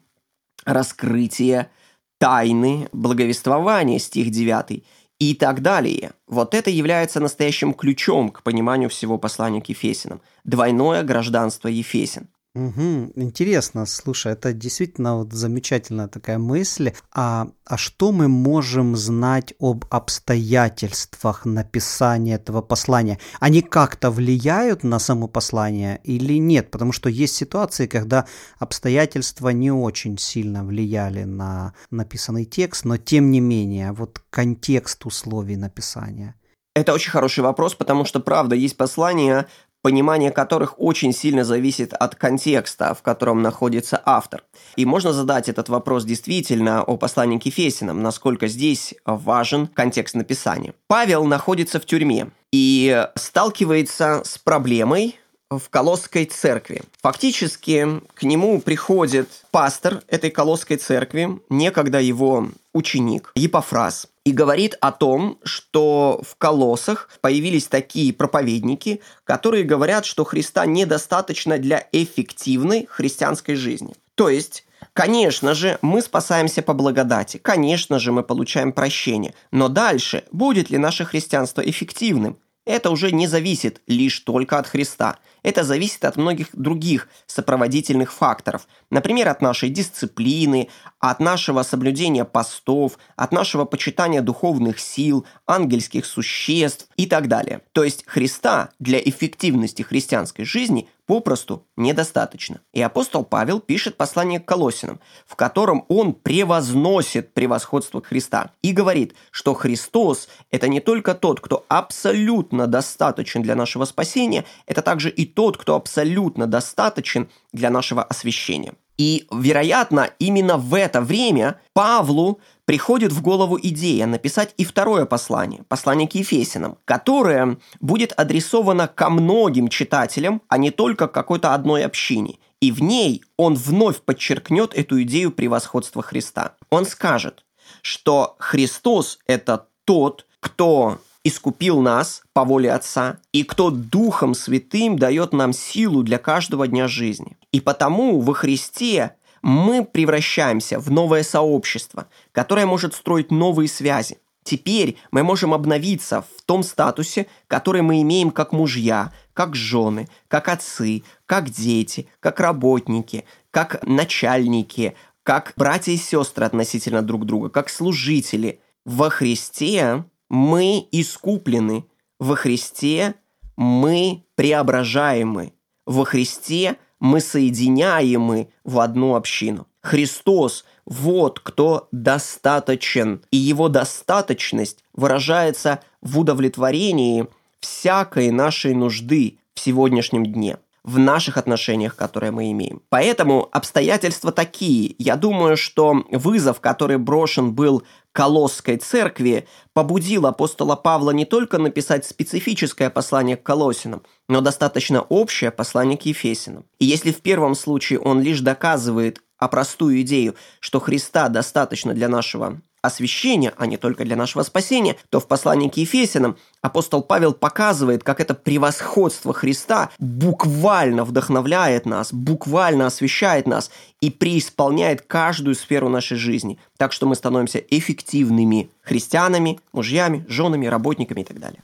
раскрытие 0.64 1.72
тайны 2.20 2.88
благовествования, 2.92 3.98
стих 3.98 4.30
9, 4.30 4.84
и 5.18 5.34
так 5.34 5.64
далее. 5.64 6.12
Вот 6.28 6.54
это 6.54 6.70
является 6.70 7.20
настоящим 7.20 7.74
ключом 7.74 8.30
к 8.30 8.44
пониманию 8.44 8.92
всего 8.92 9.18
послания 9.18 9.60
к 9.62 9.70
Ефесинам. 9.70 10.22
Двойное 10.44 11.02
гражданство 11.02 11.68
Ефесин. 11.68 12.28
Угу, 12.56 13.12
интересно, 13.16 13.86
слушай, 13.86 14.34
это 14.34 14.54
действительно 14.54 15.18
вот 15.18 15.34
замечательная 15.34 16.08
такая 16.08 16.40
мысль. 16.40 16.94
А, 17.14 17.50
а 17.64 17.78
что 17.78 18.12
мы 18.12 18.28
можем 18.28 18.96
знать 18.96 19.54
об 19.60 19.86
обстоятельствах 19.92 21.46
написания 21.46 22.36
этого 22.36 22.64
послания? 22.64 23.20
Они 23.40 23.62
как-то 23.62 24.10
влияют 24.10 24.84
на 24.84 24.98
само 24.98 25.28
послание 25.28 26.02
или 26.04 26.40
нет? 26.40 26.72
Потому 26.72 26.92
что 26.92 27.08
есть 27.08 27.36
ситуации, 27.36 27.86
когда 27.86 28.26
обстоятельства 28.58 29.50
не 29.50 29.72
очень 29.72 30.18
сильно 30.18 30.66
влияли 30.66 31.26
на 31.26 31.76
написанный 31.92 32.46
текст, 32.46 32.84
но 32.84 32.98
тем 32.98 33.30
не 33.30 33.42
менее, 33.42 33.92
вот 33.92 34.24
контекст 34.32 35.06
условий 35.06 35.56
написания. 35.56 36.34
Это 36.76 36.94
очень 36.94 37.12
хороший 37.12 37.44
вопрос, 37.44 37.76
потому 37.76 38.06
что, 38.06 38.20
правда, 38.20 38.56
есть 38.56 38.78
послания, 38.78 39.48
понимание 39.82 40.32
которых 40.32 40.80
очень 40.80 41.14
сильно 41.14 41.44
зависит 41.44 41.94
от 41.94 42.16
контекста, 42.16 42.94
в 42.94 43.02
котором 43.02 43.42
находится 43.42 44.02
автор. 44.06 44.44
И 44.76 44.86
можно 44.86 45.14
задать 45.14 45.50
этот 45.50 45.70
вопрос 45.70 46.06
действительно 46.06 46.84
о 46.84 46.98
послании 46.98 47.40
к 47.40 47.46
Ефесинам, 47.46 48.02
насколько 48.02 48.48
здесь 48.48 48.96
важен 49.06 49.68
контекст 49.68 50.16
написания. 50.16 50.74
Павел 50.88 51.26
находится 51.26 51.80
в 51.80 51.86
тюрьме 51.86 52.30
и 52.52 53.06
сталкивается 53.16 54.22
с 54.26 54.38
проблемой, 54.38 55.20
в 55.50 55.70
Колосской 55.70 56.26
церкви. 56.26 56.84
Фактически 57.02 58.02
к 58.14 58.24
нему 58.24 58.62
приходит 58.62 59.30
пастор 59.52 60.04
этой 60.08 60.30
Колосской 60.30 60.78
церкви, 60.78 61.40
некогда 61.50 62.00
его 62.00 62.50
ученик, 62.74 63.32
Епофраз, 63.36 64.08
и 64.26 64.32
говорит 64.32 64.78
о 64.82 64.92
том, 64.92 65.40
что 65.44 66.22
в 66.28 66.36
колоссах 66.36 67.10
появились 67.22 67.68
такие 67.68 68.14
проповедники, 68.14 69.02
которые 69.24 69.64
говорят, 69.64 70.06
что 70.06 70.24
Христа 70.24 70.66
недостаточно 70.66 71.58
для 71.58 71.88
эффективной 71.92 72.88
христианской 72.90 73.56
жизни. 73.56 73.96
То 74.16 74.30
есть 74.30 74.66
Конечно 74.94 75.54
же, 75.54 75.78
мы 75.82 76.02
спасаемся 76.02 76.62
по 76.62 76.74
благодати, 76.74 77.38
конечно 77.38 78.00
же, 78.00 78.12
мы 78.12 78.24
получаем 78.24 78.72
прощение, 78.72 79.34
но 79.52 79.68
дальше, 79.68 80.24
будет 80.32 80.70
ли 80.70 80.78
наше 80.78 81.06
христианство 81.06 81.62
эффективным, 81.62 82.38
это 82.70 82.92
уже 82.92 83.12
не 83.12 83.26
зависит 83.26 83.82
лишь 83.88 84.20
только 84.20 84.60
от 84.60 84.68
Христа. 84.68 85.18
Это 85.42 85.64
зависит 85.64 86.06
от 86.06 86.18
многих 86.18 86.50
других 86.54 87.08
сопроводительных 87.26 88.14
факторов. 88.14 88.68
Например, 88.92 89.30
от 89.30 89.42
нашей 89.42 89.70
дисциплины, 89.70 90.70
от 91.00 91.20
нашего 91.20 91.64
соблюдения 91.64 92.26
постов, 92.26 93.00
от 93.16 93.32
нашего 93.32 93.66
почитания 93.66 94.22
духовных 94.22 94.80
сил, 94.80 95.26
ангельских 95.48 96.06
существ 96.06 96.88
и 96.96 97.08
так 97.08 97.28
далее. 97.28 97.62
То 97.72 97.84
есть 97.84 98.04
Христа 98.06 98.70
для 98.80 99.00
эффективности 99.00 99.82
христианской 99.82 100.46
жизни 100.46 100.90
попросту 101.10 101.66
недостаточно. 101.76 102.62
И 102.72 102.84
апостол 102.84 103.24
Павел 103.24 103.60
пишет 103.60 103.98
послание 103.98 104.40
к 104.40 104.46
Колосинам, 104.46 105.00
в 105.26 105.36
котором 105.36 105.84
он 105.88 106.14
превозносит 106.14 107.34
превосходство 107.34 108.00
Христа 108.00 108.52
и 108.62 108.74
говорит, 108.74 109.16
что 109.32 109.56
Христос– 109.56 110.30
это 110.52 110.68
не 110.68 110.82
только 110.82 111.16
тот, 111.16 111.40
кто 111.42 111.66
абсолютно 111.68 112.68
достаточен 112.68 113.42
для 113.42 113.56
нашего 113.56 113.86
спасения, 113.86 114.46
это 114.68 114.84
также 114.84 115.10
и 115.10 115.26
тот, 115.26 115.58
кто 115.58 115.74
абсолютно 115.74 116.46
достаточен 116.46 117.28
для 117.54 117.72
нашего 117.72 118.04
освящения. 118.04 118.76
И, 119.00 119.26
вероятно, 119.32 120.12
именно 120.20 120.58
в 120.58 120.76
это 120.76 121.02
время 121.02 121.60
Павлу 121.74 122.40
приходит 122.70 123.12
в 123.12 123.24
голову 123.24 123.58
идея 123.60 124.06
написать 124.06 124.54
и 124.58 124.64
второе 124.64 125.08
послание, 125.08 125.64
послание 125.68 126.08
к 126.08 126.14
Ефесинам, 126.14 126.78
которое 126.86 127.58
будет 127.80 128.14
адресовано 128.16 128.88
ко 128.88 129.10
многим 129.10 129.70
читателям, 129.70 130.44
а 130.50 130.60
не 130.60 130.70
только 130.70 131.08
к 131.08 131.12
какой-то 131.12 131.56
одной 131.56 131.84
общине. 131.84 132.38
И 132.62 132.72
в 132.72 132.80
ней 132.84 133.24
он 133.38 133.56
вновь 133.56 134.02
подчеркнет 134.02 134.76
эту 134.76 135.02
идею 135.02 135.32
превосходства 135.32 136.04
Христа. 136.04 136.54
Он 136.70 136.86
скажет, 136.86 137.44
что 137.82 138.36
Христос– 138.38 139.18
это 139.26 139.66
тот, 139.84 140.28
кто 140.40 141.00
искупил 141.24 141.82
нас 141.82 142.22
по 142.34 142.46
воле 142.46 142.72
Отца, 142.72 143.18
и 143.32 143.44
кто 143.44 143.72
Духом 143.72 144.36
Святым 144.36 145.00
дает 145.00 145.34
нам 145.34 145.54
силу 145.54 146.04
для 146.04 146.20
каждого 146.20 146.68
дня 146.68 146.88
жизни. 146.88 147.36
И 147.52 147.62
потому 147.62 148.22
во 148.22 148.36
Христе 148.36 149.16
мы 149.42 149.86
превращаемся 149.86 150.80
в 150.80 150.92
новое 150.92 151.24
сообщество, 151.24 152.08
которое 152.32 152.66
может 152.66 152.94
строить 152.94 153.32
новые 153.32 153.68
связи. 153.68 154.20
Теперь 154.44 154.98
мы 155.12 155.24
можем 155.24 155.54
обновиться 155.54 156.22
в 156.22 156.42
том 156.44 156.64
статусе, 156.64 157.28
который 157.48 157.82
мы 157.82 158.02
имеем 158.02 158.32
как 158.32 158.52
мужья, 158.52 159.14
как 159.34 159.56
жены, 159.56 160.08
как 160.28 160.48
отцы, 160.48 161.04
как 161.26 161.50
дети, 161.50 162.08
как 162.20 162.40
работники, 162.40 163.26
как 163.52 163.86
начальники, 163.86 164.96
как 165.24 165.54
братья 165.56 165.92
и 165.92 165.98
сестры 165.98 166.46
относительно 166.46 167.02
друг 167.02 167.26
друга, 167.26 167.50
как 167.50 167.70
служители. 167.70 168.62
Во 168.86 169.10
Христе 169.10 170.06
мы 170.30 170.88
искуплены, 170.92 171.86
во 172.18 172.36
Христе 172.36 173.16
мы 173.56 174.26
преображаемы, 174.36 175.54
во 175.86 176.06
Христе 176.06 176.78
мы 177.00 177.20
соединяемы 177.20 178.50
в 178.64 178.80
одну 178.80 179.16
общину. 179.16 179.68
Христос– 179.82 180.66
вот 180.86 181.40
кто 181.40 181.88
достаточен, 181.92 183.22
и 183.32 183.38
его 183.38 183.70
достаточность 183.70 184.84
выражается 184.94 185.82
в 186.02 186.20
удовлетворении 186.20 187.28
всякой 187.60 188.32
нашей 188.32 188.74
нужды 188.74 189.38
в 189.54 189.60
сегодняшнем 189.60 190.26
дне– 190.26 190.58
в 190.84 190.98
наших 190.98 191.38
отношениях, 191.38 191.96
которые 191.96 192.32
мы 192.32 192.52
имеем. 192.52 192.82
Поэтому 192.90 193.50
обстоятельства 193.52 194.32
такие. 194.32 194.96
Я 194.98 195.16
думаю, 195.16 195.58
что 195.58 196.04
вызов, 196.12 196.60
который 196.60 196.98
брошен 196.98 197.54
был 197.54 197.84
Колосской 198.12 198.78
церкви, 198.78 199.48
побудил 199.74 200.26
апостола 200.26 200.76
Павла 200.76 201.12
не 201.12 201.26
только 201.26 201.58
написать 201.58 202.06
специфическое 202.06 202.90
послание 202.90 203.38
к 203.38 203.44
Колосинам, 203.44 204.02
но 204.28 204.42
достаточно 204.42 205.02
общее 205.02 205.52
послание 205.52 205.98
к 205.98 206.06
Ефесинам. 206.06 206.66
И 206.80 206.86
если 206.86 207.12
в 207.12 207.22
первом 207.22 207.56
случае 207.56 208.00
он 208.00 208.22
лишь 208.22 208.42
доказывает 208.42 209.22
а 209.40 209.48
простую 209.48 210.02
идею, 210.02 210.36
что 210.60 210.80
Христа 210.80 211.30
достаточно 211.30 211.94
для 211.94 212.10
нашего 212.10 212.62
освящения, 212.82 213.54
а 213.58 213.66
не 213.66 213.78
только 213.78 214.06
для 214.06 214.16
нашего 214.16 214.44
спасения, 214.44 214.96
то 215.10 215.20
в 215.20 215.28
послании 215.28 215.70
к 215.70 215.78
Ефесянам 215.78 216.38
апостол 216.62 217.02
Павел 217.02 217.34
показывает, 217.34 218.04
как 218.04 218.20
это 218.20 218.34
превосходство 218.34 219.34
Христа 219.34 219.90
буквально 220.00 221.04
вдохновляет 221.04 221.86
нас, 221.86 222.14
буквально 222.14 222.88
освещает 222.88 223.48
нас 223.48 223.72
и 224.02 224.10
преисполняет 224.10 225.02
каждую 225.02 225.56
сферу 225.56 225.90
нашей 225.90 226.18
жизни, 226.18 226.60
так 226.78 226.94
что 226.94 227.06
мы 227.08 227.16
становимся 227.16 227.60
эффективными 227.60 228.70
христианами, 228.82 229.60
мужьями, 229.74 230.26
женами, 230.30 230.68
работниками 230.68 231.22
и 231.22 231.26
так 231.26 231.40
далее. 231.40 231.62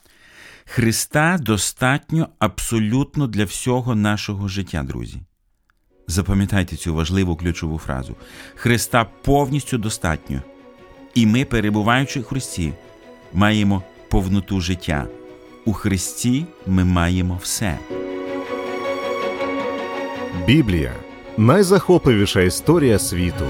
Христа 0.65 1.37
достатньо 1.37 2.29
абсолютно 2.39 3.27
для 3.27 3.45
всього 3.45 3.95
нашого 3.95 4.47
життя, 4.47 4.83
друзі. 4.83 5.21
Запам'ятайте 6.07 6.75
цю 6.75 6.93
важливу 6.95 7.35
ключову 7.35 7.77
фразу: 7.77 8.15
Христа 8.55 9.05
повністю 9.23 9.77
достатньо. 9.77 10.41
І 11.15 11.25
ми, 11.25 11.45
перебуваючи 11.45 12.19
в 12.19 12.23
Христі, 12.23 12.73
маємо 13.33 13.83
повноту 14.09 14.61
життя. 14.61 15.07
У 15.65 15.73
Христі 15.73 16.45
ми 16.67 16.83
маємо 16.83 17.39
все. 17.43 17.77
Біблія 20.47 20.93
найзахопливіша 21.37 22.41
історія 22.41 22.99
світу. 22.99 23.45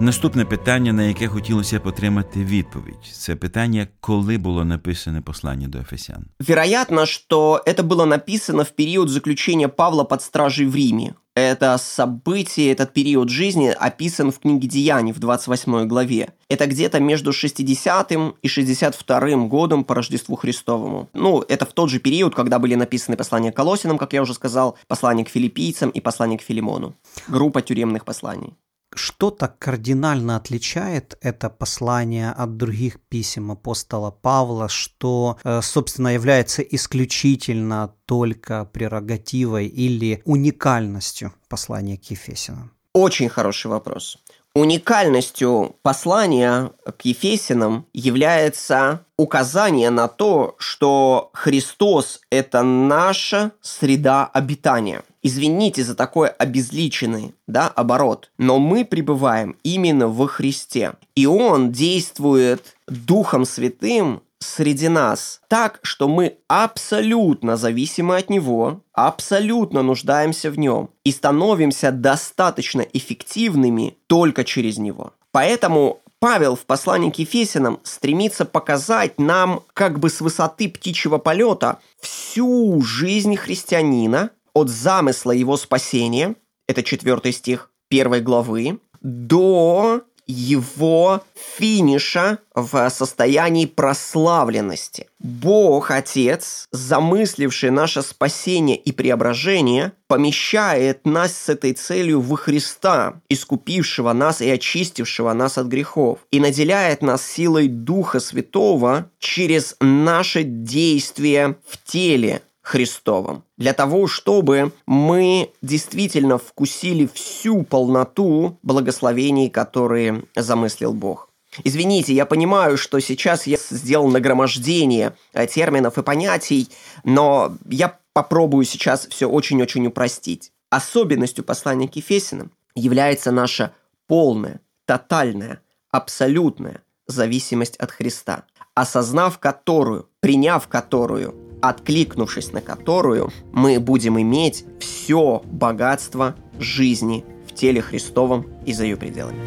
Наступне 0.00 0.44
питання, 0.44 0.92
на 0.92 1.02
яке 1.02 1.28
хотілося 1.28 1.78
б 1.78 1.86
отримати 1.86 2.44
відповідь, 2.44 3.04
це 3.12 3.36
питання, 3.36 3.88
коли 4.00 4.38
було 4.38 4.64
написане 4.64 5.20
послання 5.20 5.68
до 5.68 5.78
Ефесян. 5.78 6.24
Вероятно, 6.48 7.06
что 7.06 7.62
это 7.66 7.82
было 7.82 8.06
написано 8.06 8.62
в 8.62 8.70
период 8.70 9.08
заключения 9.08 9.68
Павла 9.68 10.04
под 10.04 10.22
стражей 10.22 10.66
в 10.66 10.74
Риме. 10.74 11.14
Это 11.36 11.78
событие, 11.78 12.72
этот 12.72 12.92
период 12.92 13.28
жизни 13.28 13.68
описан 13.68 14.32
в 14.32 14.40
книге 14.40 14.66
Деяний 14.66 15.12
в 15.12 15.20
28 15.20 15.86
главе. 15.86 16.34
Это 16.48 16.66
где-то 16.66 16.98
между 16.98 17.32
60 17.32 18.12
и 18.42 18.48
62 18.48 19.20
годом 19.46 19.84
по 19.84 19.94
Рождеству 19.94 20.34
Христовому. 20.34 21.08
Ну, 21.12 21.42
это 21.48 21.66
в 21.66 21.72
тот 21.72 21.88
же 21.88 22.00
период, 22.00 22.34
когда 22.34 22.58
были 22.58 22.74
написаны 22.74 23.16
послания 23.16 23.52
к 23.52 23.56
Колосинам, 23.56 23.96
как 23.96 24.12
я 24.12 24.22
уже 24.22 24.34
сказал, 24.34 24.76
послание 24.88 25.24
к 25.24 25.28
филиппийцам 25.28 25.90
и 25.90 26.00
послание 26.00 26.38
к 26.38 26.42
Филимону. 26.42 26.94
Группа 27.28 27.62
тюремных 27.62 28.04
посланий. 28.04 28.54
Что 28.94 29.30
так 29.30 29.58
кардинально 29.58 30.36
отличает 30.36 31.16
это 31.20 31.48
послание 31.48 32.30
от 32.32 32.56
других 32.56 33.00
писем 33.08 33.52
апостола 33.52 34.10
Павла, 34.10 34.68
что, 34.68 35.38
э, 35.44 35.60
собственно, 35.62 36.08
является 36.08 36.62
исключительно 36.62 37.94
только 38.04 38.64
прерогативой 38.64 39.66
или 39.66 40.22
уникальностью 40.24 41.32
послания 41.48 41.96
к 41.96 42.10
Ефесянам? 42.10 42.72
Очень 42.92 43.28
хороший 43.28 43.68
вопрос. 43.68 44.18
Уникальностью 44.54 45.76
послания 45.82 46.72
к 46.98 47.02
Ефесинам 47.02 47.86
является 47.92 49.04
указание 49.16 49.90
на 49.90 50.08
то, 50.08 50.56
что 50.58 51.30
Христос– 51.34 52.20
это 52.30 52.62
наша 52.62 53.52
среда 53.60 54.26
обитания. 54.26 55.04
Извините 55.22 55.84
за 55.84 55.94
такой 55.94 56.28
обезличенный 56.28 57.34
да, 57.46 57.68
оборот, 57.68 58.32
но 58.38 58.58
мы 58.58 58.84
пребываем 58.84 59.56
именно 59.62 60.08
во 60.08 60.26
Христе. 60.26 60.94
И 61.14 61.26
Он 61.26 61.70
действует 61.70 62.76
Духом 62.88 63.44
Святым 63.44 64.22
среди 64.40 64.88
нас 64.88 65.40
так, 65.48 65.78
что 65.82 66.08
мы 66.08 66.38
абсолютно 66.48 67.56
зависимы 67.56 68.16
от 68.16 68.30
него, 68.30 68.82
абсолютно 68.92 69.82
нуждаемся 69.82 70.50
в 70.50 70.58
нем 70.58 70.90
и 71.04 71.12
становимся 71.12 71.92
достаточно 71.92 72.80
эффективными 72.80 73.96
только 74.06 74.44
через 74.44 74.78
него. 74.78 75.12
Поэтому 75.30 76.00
Павел 76.18 76.54
в 76.54 76.66
послании 76.66 77.10
к 77.10 77.18
Ефесянам 77.18 77.80
стремится 77.82 78.44
показать 78.44 79.18
нам 79.18 79.62
как 79.72 79.98
бы 79.98 80.10
с 80.10 80.20
высоты 80.20 80.68
птичьего 80.68 81.18
полета 81.18 81.78
всю 82.00 82.80
жизнь 82.82 83.36
христианина 83.36 84.30
от 84.52 84.68
замысла 84.68 85.32
его 85.32 85.56
спасения, 85.56 86.34
это 86.68 86.82
четвертый 86.82 87.32
стих 87.32 87.70
первой 87.88 88.20
главы, 88.20 88.80
до 89.00 90.02
его 90.30 91.22
финиша 91.34 92.38
в 92.54 92.88
состоянии 92.90 93.66
прославленности. 93.66 95.06
Бог 95.18 95.90
Отец, 95.90 96.66
замысливший 96.72 97.70
наше 97.70 98.02
спасение 98.02 98.76
и 98.76 98.92
преображение, 98.92 99.92
помещает 100.08 101.06
нас 101.06 101.36
с 101.36 101.48
этой 101.48 101.72
целью 101.72 102.20
в 102.20 102.34
Христа, 102.36 103.20
искупившего 103.28 104.12
нас 104.12 104.40
и 104.40 104.48
очистившего 104.48 105.32
нас 105.32 105.58
от 105.58 105.66
грехов, 105.66 106.20
и 106.30 106.40
наделяет 106.40 107.02
нас 107.02 107.24
силой 107.24 107.68
Духа 107.68 108.20
Святого 108.20 109.10
через 109.18 109.76
наше 109.80 110.42
действие 110.42 111.56
в 111.66 111.78
теле, 111.84 112.42
Христовом. 112.62 113.44
Для 113.56 113.72
того, 113.72 114.06
чтобы 114.06 114.72
мы 114.86 115.50
действительно 115.62 116.38
вкусили 116.38 117.08
всю 117.12 117.62
полноту 117.62 118.58
благословений, 118.62 119.48
которые 119.48 120.24
замыслил 120.36 120.92
Бог. 120.92 121.30
Извините, 121.64 122.14
я 122.14 122.26
понимаю, 122.26 122.76
что 122.76 123.00
сейчас 123.00 123.46
я 123.46 123.56
сделал 123.70 124.08
нагромождение 124.08 125.16
э, 125.32 125.46
терминов 125.46 125.98
и 125.98 126.02
понятий, 126.02 126.68
но 127.02 127.56
я 127.68 127.98
попробую 128.12 128.64
сейчас 128.64 129.06
все 129.08 129.28
очень-очень 129.28 129.86
упростить. 129.86 130.52
Особенностью 130.68 131.42
послания 131.42 131.88
к 131.88 131.96
Ефесиным 131.96 132.52
является 132.76 133.32
наша 133.32 133.74
полная, 134.06 134.60
тотальная, 134.84 135.60
абсолютная 135.90 136.82
зависимость 137.08 137.76
от 137.76 137.90
Христа, 137.90 138.44
осознав 138.74 139.38
которую, 139.38 140.08
приняв 140.20 140.68
которую, 140.68 141.49
откликнувшись 141.61 142.53
на 142.53 142.61
которую, 142.61 143.31
мы 143.53 143.79
будем 143.79 144.19
иметь 144.19 144.65
все 144.79 145.41
богатство 145.51 146.35
жизни 146.59 147.23
в 147.47 147.53
теле 147.53 147.81
Христовом 147.81 148.45
и 148.65 148.73
за 148.73 148.83
ее 148.83 148.95
пределами. 148.95 149.39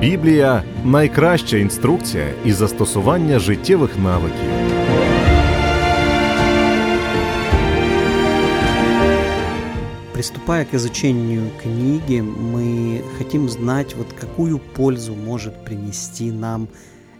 Біблія 0.00 0.62
найкраща 0.84 1.56
інструкція 1.56 2.26
із 2.44 2.56
застосування 2.56 3.38
життєвих 3.38 3.98
навиків. 3.98 4.72
Приступая 10.12 10.64
к 10.64 10.74
изучению 10.74 11.50
книги, 11.62 12.20
мы 12.20 13.02
хотим 13.18 13.48
знать, 13.48 13.96
вот 13.96 14.06
какую 14.12 14.60
пользу 14.76 15.14
может 15.14 15.64
принести 15.64 16.30
нам 16.30 16.68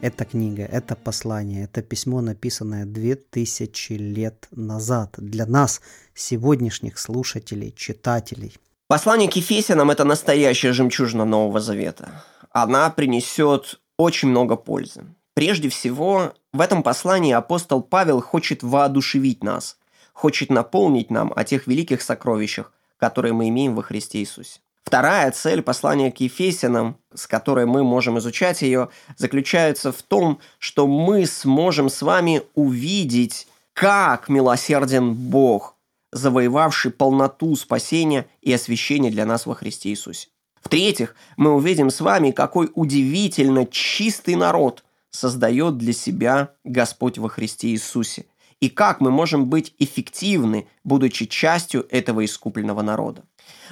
эта 0.01 0.25
книга, 0.25 0.63
это 0.63 0.95
послание, 0.95 1.63
это 1.65 1.81
письмо, 1.81 2.21
написанное 2.21 2.85
2000 2.85 3.93
лет 3.93 4.47
назад 4.51 5.15
для 5.17 5.45
нас, 5.45 5.81
сегодняшних 6.13 6.99
слушателей, 6.99 7.73
читателей. 7.75 8.55
Послание 8.87 9.29
к 9.29 9.35
Ефесянам– 9.35 9.89
это 9.91 10.03
настоящая 10.03 10.71
жемчужина 10.71 11.25
Нового 11.25 11.59
Завета. 11.59 12.23
Она 12.51 12.89
принесет 12.89 13.79
очень 13.97 14.29
много 14.29 14.55
пользы. 14.55 15.05
Прежде 15.33 15.69
всего, 15.69 16.33
в 16.53 16.61
этом 16.61 16.83
послании 16.83 17.33
апостол 17.33 17.81
Павел 17.81 18.21
хочет 18.21 18.63
воодушевить 18.63 19.43
нас, 19.43 19.77
хочет 20.13 20.49
наполнить 20.49 21.11
нам 21.11 21.33
о 21.35 21.43
тех 21.43 21.67
великих 21.67 22.01
сокровищах, 22.01 22.71
которые 22.97 23.33
мы 23.33 23.49
имеем 23.49 23.75
во 23.75 23.83
Христе 23.83 24.19
Иисусе. 24.19 24.59
Вторая 24.87 25.31
цель 25.31 25.61
послания 25.61 26.13
к 26.13 26.21
Ефесянам, 26.21 26.95
с 27.13 27.27
которой 27.27 27.65
мы 27.65 27.83
можем 27.83 28.19
изучать 28.19 28.61
ее, 28.61 28.87
заключается 29.17 29.91
в 29.91 30.01
том, 30.01 30.39
что 30.59 30.87
мы 30.87 31.25
сможем 31.25 31.89
с 31.89 32.01
вами 32.01 32.43
увидеть, 32.55 33.49
как 33.73 34.29
милосерден 34.29 35.13
Бог, 35.13 35.75
завоевавший 36.13 36.91
полноту 36.91 37.57
спасения 37.57 38.27
и 38.41 38.53
освящения 38.53 39.11
для 39.11 39.25
нас 39.25 39.45
во 39.45 39.55
Христе 39.55 39.89
Иисусе. 39.89 40.29
В-третьих, 40.63 41.17
мы 41.35 41.53
увидим 41.53 41.89
с 41.89 41.99
вами, 41.99 42.31
какой 42.31 42.71
удивительно 42.73 43.65
чистый 43.65 44.35
народ 44.35 44.85
создает 45.11 45.77
для 45.77 45.91
себя 45.91 46.51
Господь 46.63 47.17
во 47.17 47.27
Христе 47.27 47.71
Иисусе, 47.71 48.25
и 48.61 48.69
как 48.69 49.01
мы 49.01 49.11
можем 49.11 49.47
быть 49.47 49.73
эффективны, 49.79 50.69
будучи 50.85 51.25
частью 51.25 51.85
этого 51.91 52.23
искупленного 52.23 52.83
народа. 52.83 53.23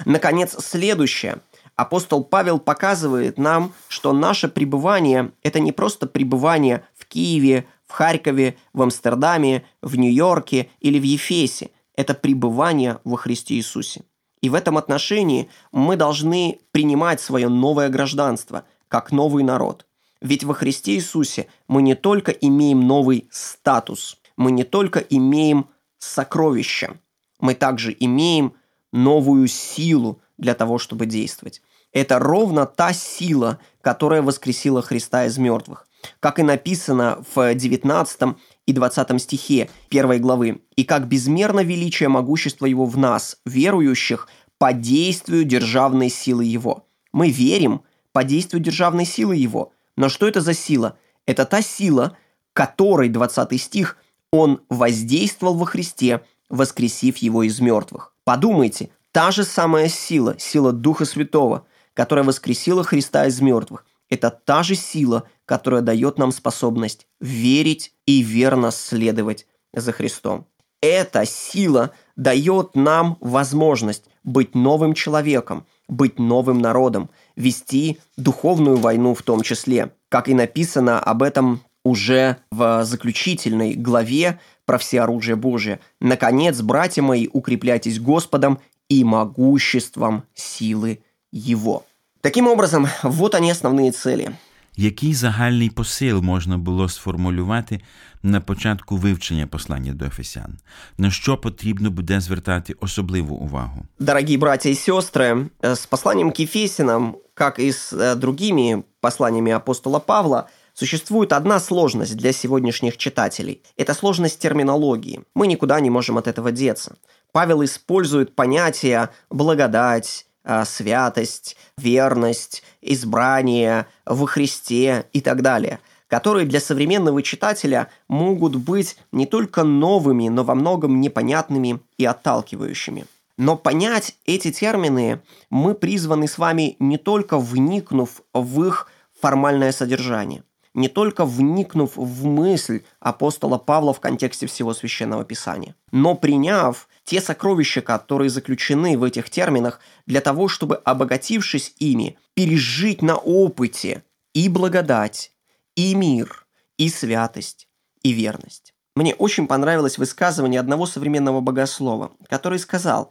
Наконец, 0.04 0.56
следующее. 0.64 1.40
Апостол 1.76 2.24
Павел 2.24 2.58
показывает 2.58 3.38
нам, 3.38 3.72
что 3.88 4.12
наше 4.12 4.48
пребывание– 4.48 5.32
это 5.42 5.60
не 5.60 5.72
просто 5.72 6.06
пребывание 6.06 6.84
в 6.94 7.06
Киеве, 7.06 7.66
в 7.86 7.92
Харькове, 7.92 8.56
в 8.72 8.82
Амстердаме, 8.82 9.64
в 9.82 9.96
Нью-Йорке 9.96 10.70
или 10.80 10.98
в 10.98 11.02
Ефесе. 11.02 11.70
Это 11.94 12.14
пребывание 12.14 12.98
во 13.04 13.16
Христе 13.16 13.54
Иисусе. 13.54 14.02
И 14.40 14.48
в 14.48 14.54
этом 14.54 14.78
отношении 14.78 15.50
мы 15.70 15.96
должны 15.96 16.60
принимать 16.72 17.20
свое 17.20 17.48
новое 17.48 17.88
гражданство, 17.90 18.64
как 18.88 19.12
новый 19.12 19.44
народ. 19.44 19.86
Ведь 20.22 20.44
во 20.44 20.54
Христе 20.54 20.94
Иисусе 20.94 21.46
мы 21.68 21.82
не 21.82 21.94
только 21.94 22.32
имеем 22.32 22.86
новый 22.86 23.28
статус, 23.30 24.18
мы 24.36 24.50
не 24.50 24.64
только 24.64 25.00
имеем 25.00 25.68
сокровища, 25.98 26.98
мы 27.38 27.54
также 27.54 27.94
имеем– 27.98 28.54
новую 28.96 29.46
силу 29.46 30.20
для 30.38 30.54
того, 30.54 30.78
чтобы 30.78 31.06
действовать. 31.06 31.62
Это 31.92 32.18
ровно 32.18 32.66
та 32.66 32.92
сила, 32.92 33.58
которая 33.80 34.22
воскресила 34.22 34.82
Христа 34.82 35.26
из 35.26 35.38
мертвых. 35.38 35.86
Как 36.20 36.38
и 36.38 36.42
написано 36.42 37.24
в 37.34 37.54
19 37.54 38.36
и 38.66 38.72
20 38.72 39.22
стихе 39.22 39.70
1 39.90 40.20
главы. 40.20 40.60
«И 40.76 40.84
как 40.84 41.08
безмерно 41.08 41.60
величие 41.60 42.08
могущества 42.08 42.66
Его 42.66 42.84
в 42.84 42.98
нас, 42.98 43.38
верующих, 43.44 44.28
по 44.58 44.72
действию 44.72 45.44
державной 45.44 46.10
силы 46.10 46.44
Его». 46.44 46.86
Мы 47.12 47.30
верим 47.30 47.82
по 48.12 48.24
действию 48.24 48.62
державной 48.62 49.06
силы 49.06 49.36
Его. 49.36 49.72
Но 49.96 50.08
что 50.08 50.28
это 50.28 50.40
за 50.40 50.52
сила? 50.52 50.98
Это 51.26 51.44
та 51.44 51.62
сила, 51.62 52.16
которой, 52.52 53.08
20 53.08 53.60
стих, 53.60 53.96
Он 54.30 54.60
воздействовал 54.68 55.54
во 55.54 55.64
Христе, 55.64 56.22
воскресив 56.48 57.16
Его 57.18 57.42
из 57.42 57.60
мертвых. 57.60 58.12
Подумайте, 58.24 58.90
та 59.12 59.30
же 59.30 59.44
самая 59.44 59.88
сила, 59.88 60.36
сила 60.38 60.72
Духа 60.72 61.04
Святого, 61.04 61.66
которая 61.94 62.24
воскресила 62.24 62.84
Христа 62.84 63.26
из 63.26 63.40
мертвых, 63.40 63.84
это 64.08 64.30
та 64.30 64.62
же 64.62 64.74
сила, 64.74 65.24
которая 65.44 65.82
дает 65.82 66.18
нам 66.18 66.32
способность 66.32 67.06
верить 67.20 67.92
и 68.06 68.22
верно 68.22 68.70
следовать 68.70 69.46
за 69.72 69.92
Христом. 69.92 70.46
Эта 70.80 71.24
сила 71.24 71.92
дает 72.16 72.76
нам 72.76 73.16
возможность 73.20 74.04
быть 74.22 74.54
новым 74.54 74.94
человеком, 74.94 75.66
быть 75.88 76.18
новым 76.18 76.58
народом, 76.58 77.10
вести 77.34 77.98
духовную 78.16 78.76
войну 78.76 79.14
в 79.14 79.22
том 79.22 79.42
числе. 79.42 79.92
Как 80.08 80.28
и 80.28 80.34
написано 80.34 81.00
об 81.00 81.22
этом 81.22 81.62
уже 81.84 82.38
в 82.50 82.84
заключительной 82.84 83.74
главе 83.74 84.40
про 84.65 84.77
все 84.77 85.01
оружие 85.01 85.35
Божие. 85.35 85.79
Наконец, 85.99 86.61
братья 86.61 87.01
мои, 87.01 87.27
укрепляйтесь 87.31 87.99
Господом 87.99 88.59
и 88.89 89.03
могуществом 89.03 90.23
силы 90.33 90.99
Его. 91.31 91.85
Таким 92.21 92.47
образом, 92.47 92.87
вот 93.03 93.35
они 93.35 93.51
основные 93.51 93.91
цели. 93.91 94.31
Який 94.77 95.13
загальний 95.13 95.69
посил 95.69 96.21
можна 96.21 96.57
було 96.57 96.89
сформулювати 96.89 97.81
на 98.23 98.41
початку 98.41 98.97
вивчення 98.97 99.47
послання 99.47 99.93
до 99.93 100.05
Ефесян? 100.05 100.57
На 100.97 101.11
що 101.11 101.37
потрібно 101.37 101.91
буде 101.91 102.21
звертати 102.21 102.75
особливу 102.79 103.35
увагу? 103.35 103.85
Дорогие 103.99 104.37
братья 104.37 104.71
и 104.71 104.75
сестры, 104.75 105.49
с 105.63 105.85
посланием 105.85 106.31
к 106.31 106.39
Ефесянам, 106.43 107.15
как 107.33 107.59
и 107.59 107.71
с 107.71 108.15
другими 108.15 108.83
посланиями 109.01 109.51
апостола 109.51 109.99
Павла, 109.99 110.47
Существует 110.78 111.32
одна 111.32 111.58
сложность 111.58 112.18
для 112.18 112.32
сегодняшних 112.32 112.98
читателей. 112.98 113.62
Это 113.78 113.94
сложность 113.94 114.38
терминологии. 114.38 115.22
Мы 115.34 115.46
никуда 115.46 115.80
не 115.80 115.88
можем 115.88 116.18
от 116.18 116.26
этого 116.26 116.52
деться. 116.52 116.96
Павел 117.32 117.64
использует 117.64 118.34
понятия 118.34 119.08
благодать, 119.30 120.26
а, 120.44 120.66
святость, 120.66 121.56
верность, 121.78 122.62
избрание 122.82 123.86
во 124.04 124.26
Христе 124.26 125.06
и 125.14 125.22
так 125.22 125.40
далее, 125.40 125.80
которые 126.08 126.44
для 126.44 126.60
современного 126.60 127.22
читателя 127.22 127.88
могут 128.06 128.56
быть 128.56 128.98
не 129.12 129.24
только 129.24 129.62
новыми, 129.64 130.28
но 130.28 130.44
во 130.44 130.54
многом 130.54 131.00
непонятными 131.00 131.80
и 131.96 132.04
отталкивающими. 132.04 133.06
Но 133.38 133.56
понять 133.56 134.14
эти 134.26 134.52
термины 134.52 135.22
мы 135.48 135.74
призваны 135.74 136.28
с 136.28 136.36
вами 136.36 136.76
не 136.80 136.98
только 136.98 137.38
вникнув 137.38 138.20
в 138.34 138.62
их 138.62 138.90
формальное 139.18 139.72
содержание– 139.72 140.42
не 140.76 140.88
только 140.88 141.24
вникнув 141.24 141.96
в 141.96 142.26
мысль 142.26 142.82
апостола 143.00 143.56
Павла 143.56 143.94
в 143.94 144.00
контексте 144.00 144.46
всего 144.46 144.74
священного 144.74 145.24
писания, 145.24 145.74
но 145.90 146.14
приняв 146.14 146.88
те 147.02 147.20
сокровища, 147.20 147.80
которые 147.80 148.28
заключены 148.28 148.98
в 148.98 149.02
этих 149.02 149.30
терминах, 149.30 149.80
для 150.06 150.20
того, 150.20 150.48
чтобы, 150.48 150.76
обогатившись 150.76 151.74
ими, 151.78 152.18
пережить 152.34 153.00
на 153.00 153.16
опыте 153.16 154.04
и 154.34 154.50
благодать, 154.50 155.32
и 155.76 155.94
мир, 155.94 156.46
и 156.76 156.90
святость, 156.90 157.68
и 158.02 158.12
верность. 158.12 158.74
Мне 158.94 159.14
очень 159.14 159.46
понравилось 159.46 159.96
высказывание 159.96 160.60
одного 160.60 160.84
современного 160.84 161.40
богослова, 161.40 162.12
который 162.28 162.58
сказал, 162.58 163.10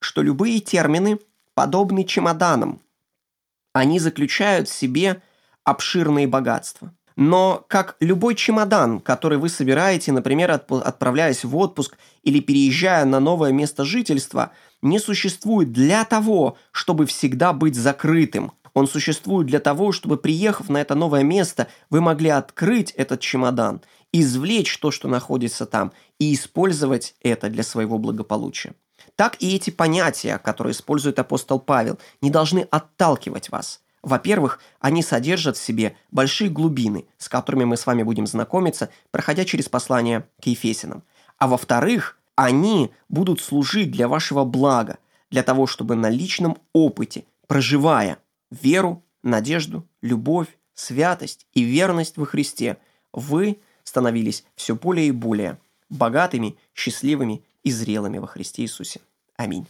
что 0.00 0.20
любые 0.20 0.60
термины 0.60 1.20
подобны 1.54 2.04
чемоданам. 2.04 2.82
Они 3.72 3.98
заключают 3.98 4.68
в 4.68 4.74
себе 4.74 5.22
обширные 5.66 6.26
богатства. 6.28 6.94
Но 7.16 7.64
как 7.68 7.96
любой 8.00 8.34
чемодан, 8.34 9.00
который 9.00 9.38
вы 9.38 9.48
собираете, 9.48 10.12
например, 10.12 10.50
отправляясь 10.50 11.44
в 11.44 11.56
отпуск 11.56 11.96
или 12.22 12.40
переезжая 12.40 13.04
на 13.04 13.20
новое 13.20 13.52
место 13.52 13.84
жительства, 13.84 14.52
не 14.82 14.98
существует 14.98 15.72
для 15.72 16.04
того, 16.04 16.56
чтобы 16.70 17.06
всегда 17.06 17.52
быть 17.52 17.74
закрытым. 17.74 18.52
Он 18.74 18.86
существует 18.86 19.46
для 19.46 19.58
того, 19.58 19.92
чтобы, 19.92 20.18
приехав 20.18 20.68
на 20.68 20.78
это 20.78 20.94
новое 20.94 21.22
место, 21.22 21.68
вы 21.88 22.02
могли 22.02 22.28
открыть 22.28 22.90
этот 22.92 23.20
чемодан, 23.20 23.80
извлечь 24.12 24.78
то, 24.78 24.90
что 24.90 25.08
находится 25.08 25.64
там, 25.64 25.92
и 26.20 26.34
использовать 26.34 27.14
это 27.22 27.48
для 27.48 27.62
своего 27.62 27.98
благополучия. 27.98 28.74
Так 29.16 29.36
и 29.40 29.56
эти 29.56 29.70
понятия, 29.70 30.38
которые 30.38 30.72
использует 30.72 31.18
апостол 31.18 31.58
Павел, 31.58 31.98
не 32.20 32.30
должны 32.30 32.68
отталкивать 32.70 33.48
вас– 33.48 33.80
во-первых, 34.06 34.60
они 34.78 35.02
содержат 35.02 35.56
в 35.56 35.62
себе 35.62 35.96
большие 36.12 36.48
глубины, 36.48 37.06
с 37.18 37.28
которыми 37.28 37.64
мы 37.64 37.76
с 37.76 37.86
вами 37.86 38.04
будем 38.04 38.28
знакомиться, 38.28 38.88
проходя 39.10 39.44
через 39.44 39.68
послание 39.68 40.28
к 40.40 40.46
Ефесинам. 40.46 41.02
А 41.38 41.48
во-вторых, 41.48 42.16
они 42.36 42.92
будут 43.08 43.40
служить 43.40 43.90
для 43.90 44.06
вашего 44.06 44.44
блага, 44.44 44.98
для 45.28 45.42
того, 45.42 45.66
чтобы 45.66 45.96
на 45.96 46.08
личном 46.08 46.56
опыте, 46.72 47.24
проживая 47.48 48.18
веру, 48.52 49.02
надежду, 49.24 49.84
любовь, 50.02 50.56
святость 50.72 51.48
и 51.52 51.64
верность 51.64 52.16
во 52.16 52.26
Христе, 52.26 52.76
вы 53.12 53.58
становились 53.82 54.44
все 54.54 54.76
более 54.76 55.08
и 55.08 55.10
более 55.10 55.58
богатыми, 55.90 56.56
счастливыми 56.74 57.42
и 57.64 57.72
зрелыми 57.72 58.18
во 58.18 58.28
Христе 58.28 58.62
Иисусе. 58.62 59.00
Аминь. 59.36 59.66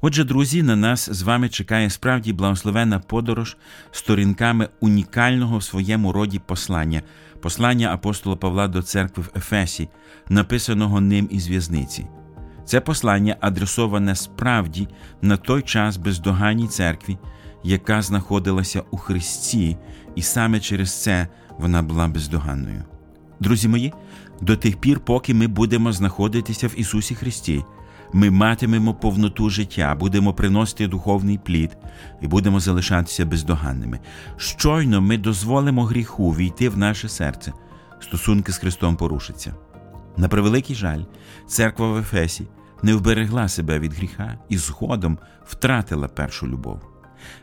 Отже, 0.00 0.24
друзі, 0.24 0.62
на 0.62 0.76
нас 0.76 1.10
з 1.12 1.22
вами 1.22 1.48
чекає 1.48 1.90
справді 1.90 2.32
благословена 2.32 2.98
подорож 2.98 3.56
сторінками 3.90 4.68
унікального 4.80 5.58
в 5.58 5.62
своєму 5.62 6.12
роді 6.12 6.40
послання, 6.46 7.02
послання 7.40 7.92
апостола 7.92 8.36
Павла 8.36 8.68
до 8.68 8.82
церкви 8.82 9.22
в 9.22 9.38
Ефесі, 9.38 9.88
написаного 10.28 11.00
ним 11.00 11.28
із 11.30 11.48
в'язниці. 11.48 12.06
Це 12.64 12.80
послання 12.80 13.36
адресоване 13.40 14.14
справді 14.14 14.88
на 15.22 15.36
той 15.36 15.62
час 15.62 15.96
бездоганній 15.96 16.68
церкві, 16.68 17.18
яка 17.64 18.02
знаходилася 18.02 18.82
у 18.90 18.96
Христі, 18.96 19.76
і 20.14 20.22
саме 20.22 20.60
через 20.60 21.02
це 21.02 21.28
вона 21.58 21.82
була 21.82 22.08
бездоганною. 22.08 22.84
Друзі 23.40 23.68
мої, 23.68 23.92
до 24.40 24.56
тих 24.56 24.76
пір, 24.76 25.00
поки 25.00 25.34
ми 25.34 25.46
будемо 25.46 25.92
знаходитися 25.92 26.68
в 26.68 26.80
Ісусі 26.80 27.14
Христі, 27.14 27.64
ми 28.14 28.30
матимемо 28.30 28.94
повноту 28.94 29.50
життя, 29.50 29.94
будемо 29.94 30.34
приносити 30.34 30.86
духовний 30.86 31.38
плід 31.38 31.76
і 32.20 32.26
будемо 32.26 32.60
залишатися 32.60 33.26
бездоганними. 33.26 34.00
Щойно 34.36 35.00
ми 35.00 35.18
дозволимо 35.18 35.84
гріху 35.84 36.30
війти 36.30 36.68
в 36.68 36.78
наше 36.78 37.08
серце, 37.08 37.52
стосунки 38.00 38.52
з 38.52 38.58
Христом 38.58 38.96
порушаться. 38.96 39.54
На 40.16 40.28
превеликий 40.28 40.76
жаль, 40.76 41.02
церква 41.46 41.92
в 41.92 41.96
Ефесі 41.96 42.46
не 42.82 42.94
вберегла 42.94 43.48
себе 43.48 43.78
від 43.78 43.94
гріха 43.94 44.38
і 44.48 44.56
згодом 44.56 45.18
втратила 45.46 46.08
першу 46.08 46.48
любов. 46.48 46.80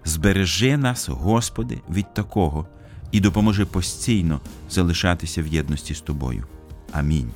Збережи 0.05 0.77
нас, 0.77 1.09
Господи, 1.09 1.81
від 1.89 2.13
такого 2.13 2.67
і 3.11 3.19
допоможи 3.19 3.65
постійно 3.65 4.39
залишатися 4.69 5.43
в 5.43 5.47
єдності 5.47 5.93
з 5.93 6.01
тобою. 6.01 6.45
Амінь. 6.91 7.31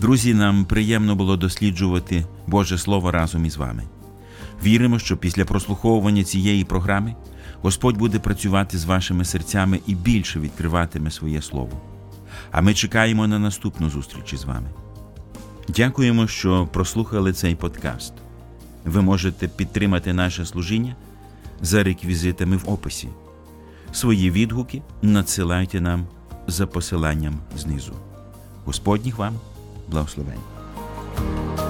Друзі, 0.00 0.34
нам 0.34 0.64
приємно 0.64 1.14
було 1.14 1.36
досліджувати 1.36 2.24
Боже 2.46 2.78
Слово 2.78 3.10
разом 3.10 3.44
із 3.44 3.56
вами. 3.56 3.82
Віримо, 4.64 4.98
що 4.98 5.16
після 5.16 5.44
прослуховування 5.44 6.24
цієї 6.24 6.64
програми 6.64 7.14
Господь 7.62 7.96
буде 7.96 8.18
працювати 8.18 8.78
з 8.78 8.84
вашими 8.84 9.24
серцями 9.24 9.80
і 9.86 9.94
більше 9.94 10.40
відкриватиме 10.40 11.10
своє 11.10 11.42
Слово. 11.42 11.80
А 12.50 12.60
ми 12.60 12.74
чекаємо 12.74 13.26
на 13.26 13.38
наступну 13.38 13.90
зустріч 13.90 14.32
із 14.32 14.44
вами. 14.44 14.68
Дякуємо, 15.68 16.26
що 16.26 16.68
прослухали 16.72 17.32
цей 17.32 17.54
подкаст. 17.54 18.12
Ви 18.84 19.02
можете 19.02 19.48
підтримати 19.48 20.12
наше 20.12 20.46
служіння 20.46 20.96
за 21.60 21.82
реквізитами 21.82 22.56
в 22.56 22.70
описі. 22.70 23.08
Свої 23.92 24.30
відгуки 24.30 24.82
надсилайте 25.02 25.80
нам 25.80 26.06
за 26.46 26.66
посиланням 26.66 27.38
знизу. 27.56 27.92
Господніх 28.64 29.18
вам 29.18 29.34
Blagosloven. 29.88 31.67